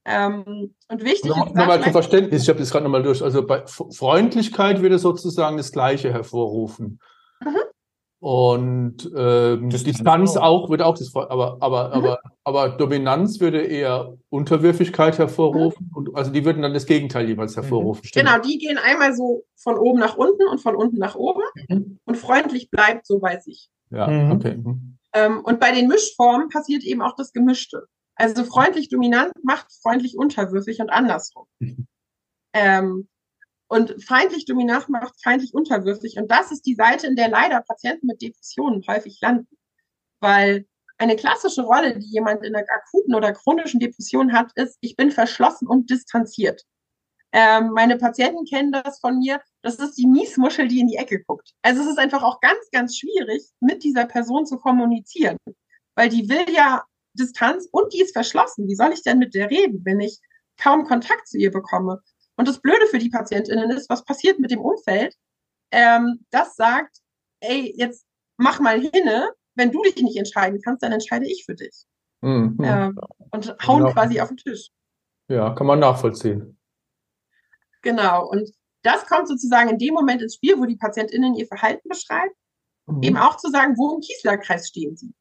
[0.04, 1.54] Ähm, und wichtig noch, ist.
[1.54, 3.22] Nochmal zum Verständnis, ich habe das gerade nochmal durch.
[3.22, 7.00] Also bei Freundlichkeit würde sozusagen das Gleiche hervorrufen.
[7.44, 7.56] Mhm.
[8.20, 11.94] Und ähm, Distanz auch würde auch das, aber aber mhm.
[11.94, 15.96] aber aber Dominanz würde eher Unterwürfigkeit hervorrufen mhm.
[15.96, 17.62] und also die würden dann das Gegenteil jeweils mhm.
[17.62, 18.02] hervorrufen.
[18.04, 18.20] Mhm.
[18.20, 21.98] Genau, die gehen einmal so von oben nach unten und von unten nach oben mhm.
[22.04, 23.70] und freundlich bleibt so bei sich.
[23.90, 24.32] Ja, mhm.
[24.32, 24.62] okay.
[25.14, 27.86] Ähm, und bei den Mischformen passiert eben auch das Gemischte.
[28.20, 31.46] Also freundlich dominant macht freundlich unterwürfig und andersrum.
[32.52, 33.08] Ähm,
[33.66, 36.18] und feindlich dominant macht feindlich unterwürfig.
[36.18, 39.48] Und das ist die Seite, in der leider Patienten mit Depressionen häufig landen.
[40.20, 40.66] Weil
[40.98, 45.10] eine klassische Rolle, die jemand in einer akuten oder chronischen Depression hat, ist, ich bin
[45.10, 46.62] verschlossen und distanziert.
[47.32, 49.40] Ähm, meine Patienten kennen das von mir.
[49.62, 51.52] Das ist die Miesmuschel, die in die Ecke guckt.
[51.62, 55.38] Also es ist einfach auch ganz, ganz schwierig, mit dieser Person zu kommunizieren.
[55.94, 56.82] Weil die will ja
[57.14, 58.66] Distanz und die ist verschlossen.
[58.68, 60.18] Wie soll ich denn mit der reden, wenn ich
[60.58, 62.00] kaum Kontakt zu ihr bekomme?
[62.36, 65.14] Und das Blöde für die PatientInnen ist, was passiert mit dem Umfeld?
[65.72, 66.98] Ähm, das sagt,
[67.40, 71.54] ey, jetzt mach mal hinne, wenn du dich nicht entscheiden kannst, dann entscheide ich für
[71.54, 71.84] dich.
[72.22, 72.58] Mhm.
[72.62, 72.98] Ähm,
[73.30, 73.92] und hauen ja.
[73.92, 74.70] quasi auf den Tisch.
[75.28, 76.58] Ja, kann man nachvollziehen.
[77.82, 78.28] Genau.
[78.28, 78.50] Und
[78.82, 82.32] das kommt sozusagen in dem Moment ins Spiel, wo die PatientInnen ihr Verhalten beschreiben.
[82.86, 83.02] Mhm.
[83.02, 85.14] Eben auch zu sagen, wo im Kieslerkreis stehen sie.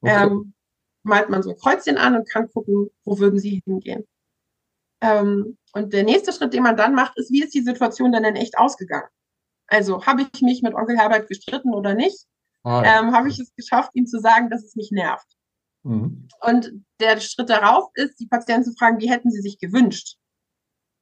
[0.00, 0.26] Okay.
[0.26, 0.54] Ähm,
[1.02, 4.06] malt man so ein Kreuzchen an und kann gucken, wo würden sie hingehen.
[5.00, 8.24] Ähm, und der nächste Schritt, den man dann macht, ist, wie ist die Situation denn
[8.24, 9.08] in echt ausgegangen?
[9.66, 12.26] Also habe ich mich mit Onkel Herbert gestritten oder nicht?
[12.62, 13.00] Ah, ja.
[13.00, 15.26] ähm, habe ich es geschafft, ihm zu sagen, dass es mich nervt.
[15.82, 16.28] Mhm.
[16.40, 20.18] Und der Schritt darauf ist, die Patienten zu fragen, wie hätten sie sich gewünscht,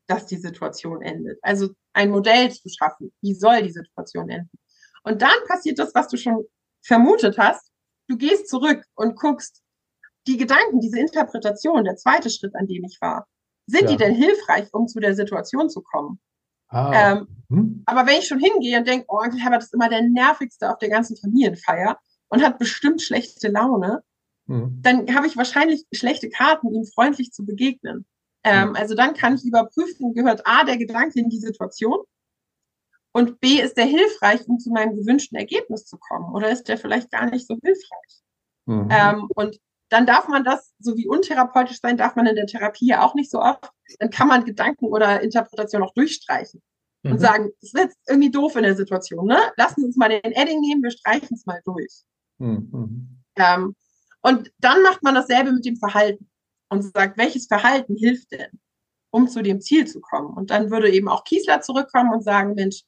[0.07, 1.39] dass die Situation endet.
[1.43, 3.13] Also ein Modell zu schaffen.
[3.21, 4.59] Wie soll die Situation enden?
[5.03, 6.45] Und dann passiert das, was du schon
[6.83, 7.71] vermutet hast.
[8.09, 9.60] Du gehst zurück und guckst,
[10.27, 13.27] die Gedanken, diese Interpretation, der zweite Schritt, an dem ich war,
[13.67, 13.89] sind ja.
[13.91, 16.21] die denn hilfreich, um zu der Situation zu kommen?
[16.69, 17.13] Ah.
[17.13, 17.83] Ähm, hm.
[17.87, 20.79] Aber wenn ich schon hingehe und denke, oh, Onkel Herbert ist immer der nervigste auf
[20.79, 24.03] der ganzen Familienfeier und hat bestimmt schlechte Laune,
[24.47, 24.79] hm.
[24.83, 28.07] dann habe ich wahrscheinlich schlechte Karten, ihm freundlich zu begegnen.
[28.45, 28.77] Ähm, hm.
[28.77, 31.99] Also dann kann ich überprüfen, gehört A, der Gedanke in die Situation
[33.13, 36.79] und B, ist der hilfreich, um zu meinem gewünschten Ergebnis zu kommen oder ist der
[36.79, 38.23] vielleicht gar nicht so hilfreich?
[38.67, 38.89] Mhm.
[38.91, 39.59] Ähm, und
[39.91, 43.15] dann darf man das, so wie untherapeutisch sein, darf man in der Therapie ja auch
[43.15, 43.71] nicht so oft.
[43.99, 46.63] Dann kann man Gedanken oder Interpretation auch durchstreichen
[47.03, 47.13] mhm.
[47.13, 49.39] und sagen, das ist jetzt irgendwie doof in der Situation, ne?
[49.57, 52.05] Lassen Sie uns mal den Edding nehmen, wir streichen es mal durch.
[52.39, 53.23] Mhm.
[53.37, 53.75] Ähm,
[54.23, 56.31] und dann macht man dasselbe mit dem Verhalten
[56.69, 58.61] und sagt, welches Verhalten hilft denn,
[59.11, 60.37] um zu dem Ziel zu kommen?
[60.37, 62.85] Und dann würde eben auch Kiesler zurückkommen und sagen, Mensch,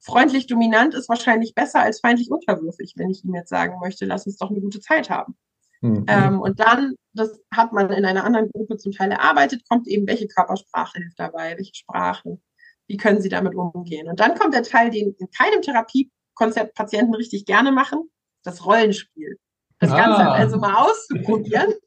[0.00, 4.26] freundlich dominant ist wahrscheinlich besser als feindlich unterwürfig, wenn ich ihm jetzt sagen möchte, lass
[4.26, 5.36] uns doch eine gute Zeit haben.
[5.80, 6.04] Mhm.
[6.08, 10.06] Ähm, und dann, das hat man in einer anderen Gruppe zum Teil erarbeitet, kommt eben,
[10.06, 12.42] welche Körpersprache hilft dabei, welche Sprachen,
[12.86, 14.08] wie können sie damit umgehen.
[14.08, 18.10] Und dann kommt der Teil, den in keinem Therapiekonzept Patienten richtig gerne machen,
[18.42, 19.38] das Rollenspiel.
[19.78, 19.96] Das ah.
[19.96, 21.74] Ganze also mal auszuprobieren.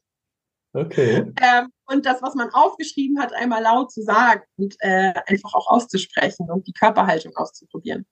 [0.72, 1.32] Okay.
[1.42, 5.66] Ähm, und das, was man aufgeschrieben hat, einmal laut zu sagen und äh, einfach auch
[5.68, 8.06] auszusprechen und die Körperhaltung auszuprobieren.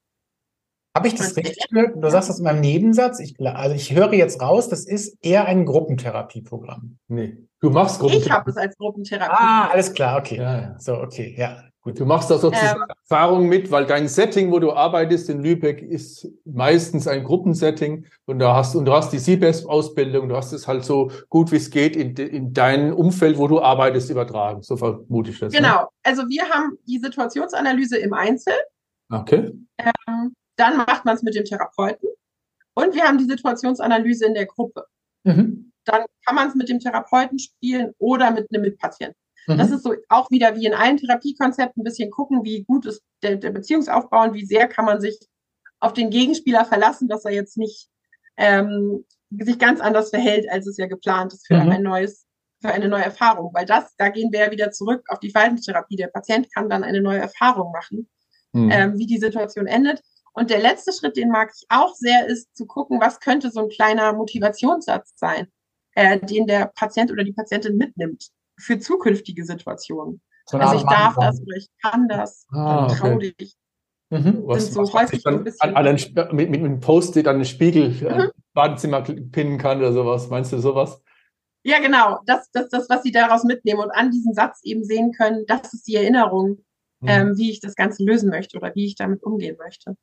[0.98, 1.94] Habe ich das richtig gehört?
[1.96, 3.20] Du sagst das in meinem Nebensatz.
[3.20, 6.98] Ich, also ich höre jetzt raus, das ist eher ein Gruppentherapieprogramm.
[7.06, 8.26] Nee, du machst Gruppentherapie.
[8.26, 9.36] Ich habe es als Gruppentherapie.
[9.38, 10.36] Ah, alles klar, okay.
[10.36, 10.74] Ja, ja.
[10.78, 11.62] So, okay, ja.
[11.82, 12.00] Gut.
[12.00, 15.80] Du machst da sozusagen ähm, Erfahrung mit, weil dein Setting, wo du arbeitest in Lübeck,
[15.80, 20.66] ist meistens ein Gruppensetting und da hast und du hast die CBESP-Ausbildung, du hast es
[20.66, 24.62] halt so gut wie es geht in, in dein Umfeld, wo du arbeitest, übertragen.
[24.62, 25.52] So vermute ich das.
[25.52, 25.60] Ne?
[25.60, 25.82] Genau.
[25.82, 25.88] Ne?
[26.02, 28.54] Also wir haben die Situationsanalyse im Einzel.
[29.10, 29.52] Okay.
[29.78, 32.08] Ähm, dann macht man es mit dem Therapeuten.
[32.74, 34.84] Und wir haben die Situationsanalyse in der Gruppe.
[35.24, 35.72] Mhm.
[35.84, 39.20] Dann kann man es mit dem Therapeuten spielen oder mit einem Mitpatienten.
[39.46, 39.58] Mhm.
[39.58, 43.02] Das ist so auch wieder wie in allen Therapiekonzepten ein bisschen gucken, wie gut ist
[43.22, 45.18] der, der Beziehungsaufbau und wie sehr kann man sich
[45.80, 47.88] auf den Gegenspieler verlassen, dass er jetzt nicht
[48.36, 51.70] ähm, sich ganz anders verhält, als es ja geplant ist für mhm.
[51.70, 52.26] ein neues,
[52.60, 53.52] für eine neue Erfahrung.
[53.54, 55.96] Weil das, da gehen wir ja wieder zurück auf die Verhaltenstherapie.
[55.96, 58.08] Der Patient kann dann eine neue Erfahrung machen,
[58.52, 58.70] mhm.
[58.70, 60.02] ähm, wie die Situation endet.
[60.32, 63.60] Und der letzte Schritt, den mag ich auch sehr, ist zu gucken, was könnte so
[63.60, 65.48] ein kleiner Motivationssatz sein,
[65.94, 70.20] äh, den der Patient oder die Patientin mitnimmt für zukünftige Situationen.
[70.46, 73.34] So also ich darf das oder ich kann das, ah, trau okay.
[73.38, 73.54] dich.
[74.10, 74.42] Mhm.
[74.46, 75.96] Was, so was häufig dann ein an, an
[76.32, 78.30] mit, mit einem Post-it an den Spiegel äh, mhm.
[78.54, 80.30] Badezimmer pinnen kann oder sowas.
[80.30, 81.02] Meinst du sowas?
[81.62, 82.20] Ja, genau.
[82.24, 85.74] Das, das, das, was sie daraus mitnehmen und an diesem Satz eben sehen können, das
[85.74, 86.64] ist die Erinnerung,
[87.00, 87.08] mhm.
[87.08, 89.94] ähm, wie ich das Ganze lösen möchte oder wie ich damit umgehen möchte.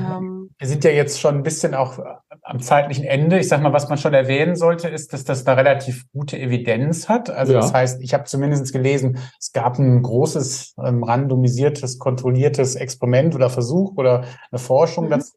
[0.00, 1.98] Ähm, wir sind ja jetzt schon ein bisschen auch
[2.42, 3.38] am zeitlichen Ende.
[3.38, 7.08] Ich sag mal, was man schon erwähnen sollte, ist, dass das da relativ gute Evidenz
[7.08, 7.30] hat.
[7.30, 7.60] Also ja.
[7.60, 13.50] das heißt, ich habe zumindest gelesen, es gab ein großes ähm, randomisiertes, kontrolliertes Experiment oder
[13.50, 15.10] Versuch oder eine Forschung mhm.
[15.10, 15.34] dazu,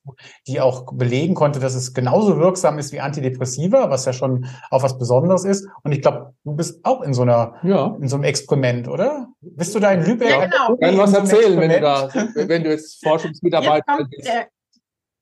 [0.47, 4.83] die auch belegen konnte, dass es genauso wirksam ist wie Antidepressiva, was ja schon auch
[4.83, 5.67] was Besonderes ist.
[5.83, 7.95] Und ich glaube, du bist auch in so einer, ja.
[8.01, 9.24] in so einem Experiment, oder?
[9.51, 10.29] Bist du da in Lübeck?
[10.29, 10.77] Ja, genau.
[10.77, 14.29] Kann was erzählen, wenn du da, wenn du jetzt Forschungsmitarbeiter bist.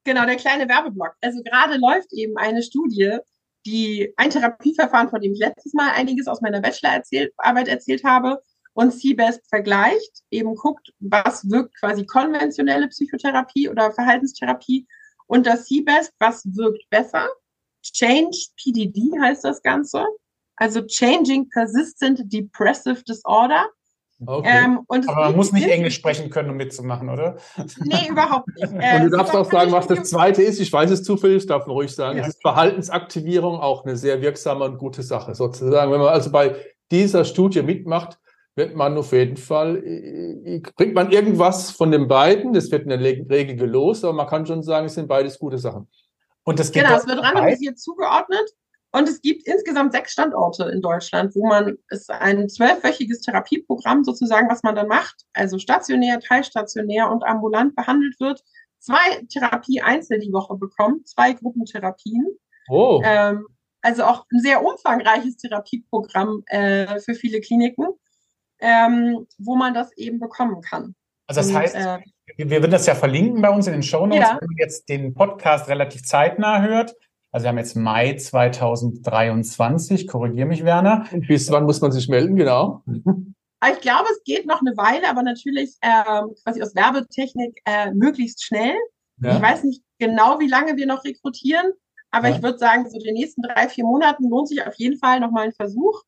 [0.06, 1.16] Genau, der kleine Werbeblock.
[1.22, 3.18] Also gerade läuft eben eine Studie,
[3.66, 8.42] die ein Therapieverfahren, von dem ich letztes Mal einiges aus meiner Bachelorarbeit erzählt habe,
[8.74, 14.88] und CBEST vergleicht, eben guckt, was wirkt quasi konventionelle Psychotherapie oder Verhaltenstherapie
[15.28, 17.30] und das CBEST, was wirkt besser.
[17.84, 20.06] Change PDD heißt das Ganze.
[20.56, 23.70] Also Changing Persistent Depressive Disorder.
[24.26, 24.66] Okay.
[24.66, 27.38] Ähm, Aber man muss nicht Englisch sprechen können, um mitzumachen, oder?
[27.84, 28.74] Nee, überhaupt nicht.
[28.74, 30.60] Äh, und du darfst auch sagen, was das zweite ist.
[30.60, 32.18] Ich weiß es zufällig, darf man ruhig sagen.
[32.18, 32.24] Ja.
[32.24, 35.92] Es ist Verhaltensaktivierung auch eine sehr wirksame und gute Sache, sozusagen.
[35.92, 36.56] Wenn man also bei
[36.92, 38.20] dieser Studie mitmacht,
[38.56, 39.82] wird man auf jeden Fall,
[40.76, 42.54] bringt man irgendwas von den beiden.
[42.54, 45.58] Das wird in der Regel gelost, aber man kann schon sagen, es sind beides gute
[45.58, 45.88] Sachen.
[46.44, 48.54] Und das geht genau, es wird randomisiert zugeordnet
[48.96, 54.04] und es gibt insgesamt sechs Standorte in Deutschland, wo man, es ist ein zwölfwöchiges Therapieprogramm
[54.04, 58.44] sozusagen, was man dann macht, also stationär, teilstationär und ambulant behandelt wird.
[58.78, 62.38] Zwei Therapie-Einzel die Woche bekommt, zwei Gruppentherapien.
[62.70, 63.02] Oh.
[63.04, 63.48] Ähm,
[63.82, 67.88] also auch ein sehr umfangreiches Therapieprogramm äh, für viele Kliniken,
[68.60, 70.94] ähm, wo man das eben bekommen kann.
[71.26, 71.98] Also das und, heißt, äh,
[72.38, 74.38] wir werden das ja verlinken bei uns in den Show Notes, ja.
[74.40, 76.94] wenn man jetzt den Podcast relativ zeitnah hört
[77.34, 81.06] also wir haben jetzt Mai 2023, korrigier mich, Werner.
[81.12, 82.84] Und bis wann muss man sich melden, genau?
[83.60, 87.92] Aber ich glaube, es geht noch eine Weile, aber natürlich ähm, quasi aus Werbetechnik äh,
[87.92, 88.76] möglichst schnell.
[89.18, 89.36] Ja.
[89.36, 91.72] Ich weiß nicht genau, wie lange wir noch rekrutieren,
[92.12, 92.36] aber ja.
[92.36, 95.46] ich würde sagen, so den nächsten drei, vier Monaten lohnt sich auf jeden Fall nochmal
[95.46, 96.04] ein Versuch.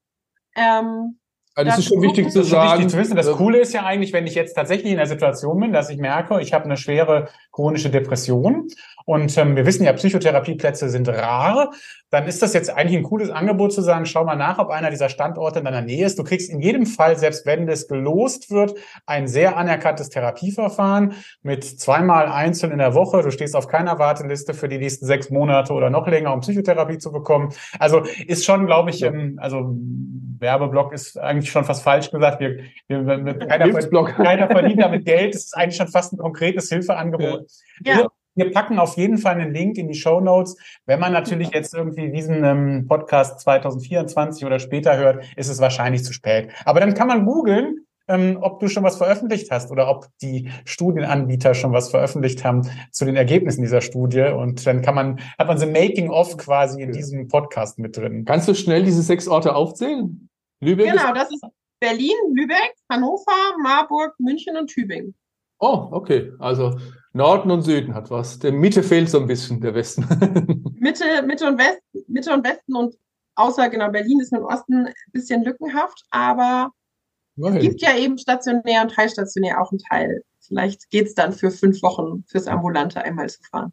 [0.55, 1.17] Ähm,
[1.55, 2.73] also das ist schon wichtig zu sagen.
[2.73, 3.15] Wichtig zu wissen.
[3.15, 5.97] Das Coole ist ja eigentlich, wenn ich jetzt tatsächlich in der Situation bin, dass ich
[5.97, 8.67] merke, ich habe eine schwere chronische Depression
[9.05, 11.71] und ähm, wir wissen ja, Psychotherapieplätze sind rar,
[12.09, 14.89] dann ist das jetzt eigentlich ein cooles Angebot zu sagen, schau mal nach, ob einer
[14.89, 16.17] dieser Standorte in deiner Nähe ist.
[16.17, 18.73] Du kriegst in jedem Fall, selbst wenn das gelost wird,
[19.05, 23.21] ein sehr anerkanntes Therapieverfahren mit zweimal einzeln in der Woche.
[23.21, 26.97] Du stehst auf keiner Warteliste für die nächsten sechs Monate oder noch länger, um Psychotherapie
[26.97, 27.53] zu bekommen.
[27.77, 29.75] Also ist schon, glaube ich, ähm, also
[30.39, 32.39] Werbeblock ist eigentlich schon fast falsch gesagt.
[32.39, 35.35] Wir, wir, wir keiner, verdient, keiner verdient damit Geld.
[35.35, 37.45] Das ist eigentlich schon fast ein konkretes Hilfeangebot.
[37.83, 37.99] Ja.
[37.99, 38.07] ja.
[38.35, 40.57] Wir packen auf jeden Fall einen Link in die Show Notes.
[40.85, 46.03] Wenn man natürlich jetzt irgendwie diesen ähm, Podcast 2024 oder später hört, ist es wahrscheinlich
[46.03, 46.51] zu spät.
[46.65, 50.49] Aber dann kann man googeln, ähm, ob du schon was veröffentlicht hast oder ob die
[50.65, 54.21] Studienanbieter schon was veröffentlicht haben zu den Ergebnissen dieser Studie.
[54.35, 58.25] Und dann kann man, hat man so Making of quasi in diesem Podcast mit drin.
[58.25, 60.29] Kannst du schnell diese sechs Orte aufzählen?
[60.59, 60.91] Lübeck?
[60.91, 61.41] Genau, das ist
[61.79, 65.15] Berlin, Lübeck, Hannover, Marburg, München und Tübingen.
[65.59, 66.33] Oh, okay.
[66.39, 66.77] Also
[67.15, 68.39] Norden und Süden hat was.
[68.39, 70.01] Der Mitte fehlt so ein bisschen, der Westen.
[70.79, 72.95] Mitte, Mitte und Westen, Mitte und Westen und
[73.35, 76.71] außer genau Berlin ist im Osten ein bisschen lückenhaft, aber
[77.37, 77.55] Nein.
[77.55, 80.23] es gibt ja eben stationär und teilstationär auch einen Teil.
[80.41, 83.71] Vielleicht geht es dann für fünf Wochen fürs Ambulante einmal zu fahren.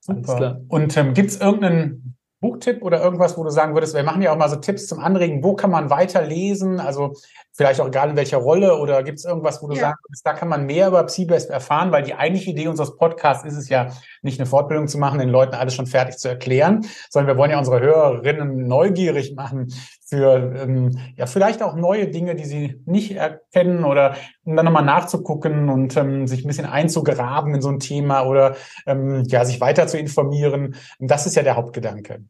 [0.00, 0.60] Super.
[0.68, 4.30] Und ähm, gibt es irgendeinen Buchtipp oder irgendwas, wo du sagen würdest, wir machen ja
[4.30, 6.78] auch mal so Tipps zum Anregen, wo kann man weiterlesen?
[6.78, 7.14] Also
[7.52, 9.80] vielleicht auch egal in welcher Rolle oder gibt es irgendwas, wo du ja.
[9.80, 13.56] sagst, da kann man mehr über PsyBest erfahren, weil die eigentliche Idee unseres Podcasts ist
[13.56, 13.88] es ja,
[14.20, 17.52] nicht eine Fortbildung zu machen, den Leuten alles schon fertig zu erklären, sondern wir wollen
[17.52, 19.72] ja unsere Hörerinnen neugierig machen
[20.06, 24.84] für ähm, ja vielleicht auch neue Dinge, die sie nicht erkennen oder um dann nochmal
[24.84, 29.60] nachzugucken und ähm, sich ein bisschen einzugraben in so ein Thema oder ähm, ja sich
[29.60, 30.76] weiter zu informieren.
[30.98, 32.24] Das ist ja der Hauptgedanke.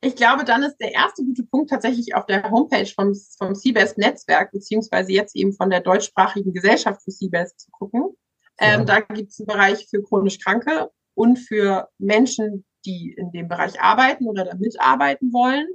[0.00, 3.96] Ich glaube, dann ist der erste gute Punkt tatsächlich auf der Homepage vom, vom CBS
[3.96, 8.14] Netzwerk, beziehungsweise jetzt eben von der deutschsprachigen Gesellschaft für CBS zu gucken.
[8.60, 8.74] Ja.
[8.74, 13.48] Ähm, da gibt es einen Bereich für chronisch Kranke und für Menschen, die in dem
[13.48, 15.66] Bereich arbeiten oder da mitarbeiten wollen,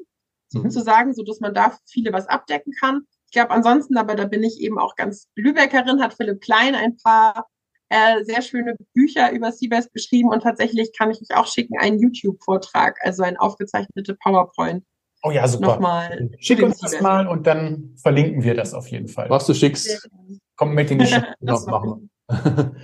[0.53, 0.69] mhm.
[0.69, 3.01] sozusagen, so dass man da viele was abdecken kann.
[3.25, 6.97] Ich glaube, ansonsten, aber da bin ich eben auch ganz Lübeckerin, hat Philipp Klein ein
[6.97, 7.47] paar
[7.89, 11.99] äh, sehr schöne Bücher über Seabass geschrieben und tatsächlich kann ich mich auch schicken, einen
[11.99, 14.83] YouTube-Vortrag, also ein aufgezeichnete PowerPoint.
[15.23, 15.67] Oh ja, super.
[15.67, 19.29] Nochmal Schick uns das mal und dann verlinken wir das auf jeden Fall.
[19.29, 20.07] Was du schickst,
[20.55, 21.21] kommt mit in die Show.
[21.41, 22.09] noch machen.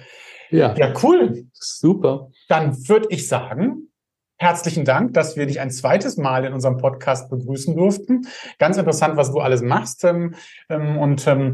[0.50, 0.76] ja.
[0.76, 1.48] ja, cool.
[1.54, 2.30] Super.
[2.50, 3.90] Dann würde ich sagen,
[4.38, 8.28] Herzlichen Dank, dass wir dich ein zweites Mal in unserem Podcast begrüßen durften.
[8.60, 10.04] Ganz interessant, was du alles machst.
[10.04, 10.36] Ähm,
[10.70, 11.54] ähm, und ähm,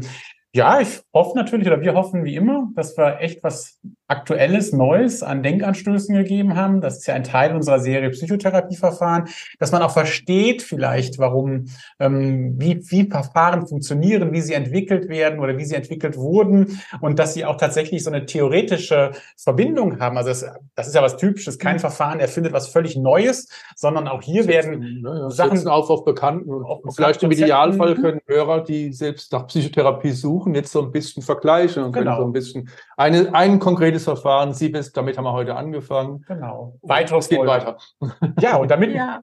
[0.52, 3.78] ja, ich hoffe natürlich, oder wir hoffen wie immer, dass wir echt was
[4.08, 6.80] Aktuelles, Neues an Denkanstößen gegeben haben.
[6.80, 9.28] Das ist ja ein Teil unserer Serie Psychotherapieverfahren,
[9.58, 11.66] dass man auch versteht vielleicht, warum,
[11.98, 17.18] ähm, wie, wie Verfahren funktionieren, wie sie entwickelt werden oder wie sie entwickelt wurden und
[17.18, 20.18] dass sie auch tatsächlich so eine theoretische Verbindung haben.
[20.18, 21.58] Also das, das ist ja was Typisches.
[21.58, 21.80] Kein mhm.
[21.80, 26.64] Verfahren erfindet was völlig Neues, sondern auch hier werden ja, Sachen auf auf Bekannten und
[26.64, 31.22] auf vielleicht im Idealfall können Hörer, die selbst nach Psychotherapie suchen, jetzt so ein bisschen
[31.22, 32.10] vergleichen und genau.
[32.10, 33.58] können so ein bisschen eine, ein
[33.92, 36.24] konkretes Verfahren, Siebes, damit haben wir heute angefangen.
[36.26, 36.78] Genau.
[36.82, 37.76] Weiteres geht weiter.
[38.40, 39.20] Ja, und damit, ja.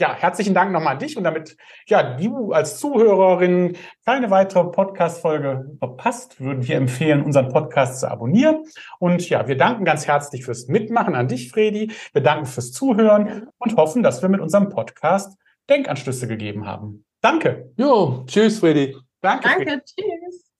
[0.00, 5.76] ja, herzlichen Dank nochmal an dich und damit, ja, du als Zuhörerin keine weitere Podcast-Folge
[5.78, 8.64] verpasst, würden wir empfehlen, unseren Podcast zu abonnieren.
[8.98, 11.92] Und ja, wir danken ganz herzlich fürs Mitmachen an dich, Fredi.
[12.12, 15.38] Wir danken fürs Zuhören und hoffen, dass wir mit unserem Podcast
[15.68, 17.04] Denkanstöße gegeben haben.
[17.22, 17.72] Danke.
[17.76, 18.96] Jo, tschüss, Fredi.
[19.20, 19.48] Danke.
[19.48, 19.82] Danke, Fredi.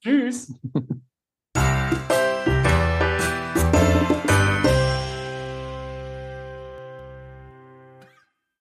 [0.01, 0.53] tschüss.
[0.53, 0.53] Tschüss.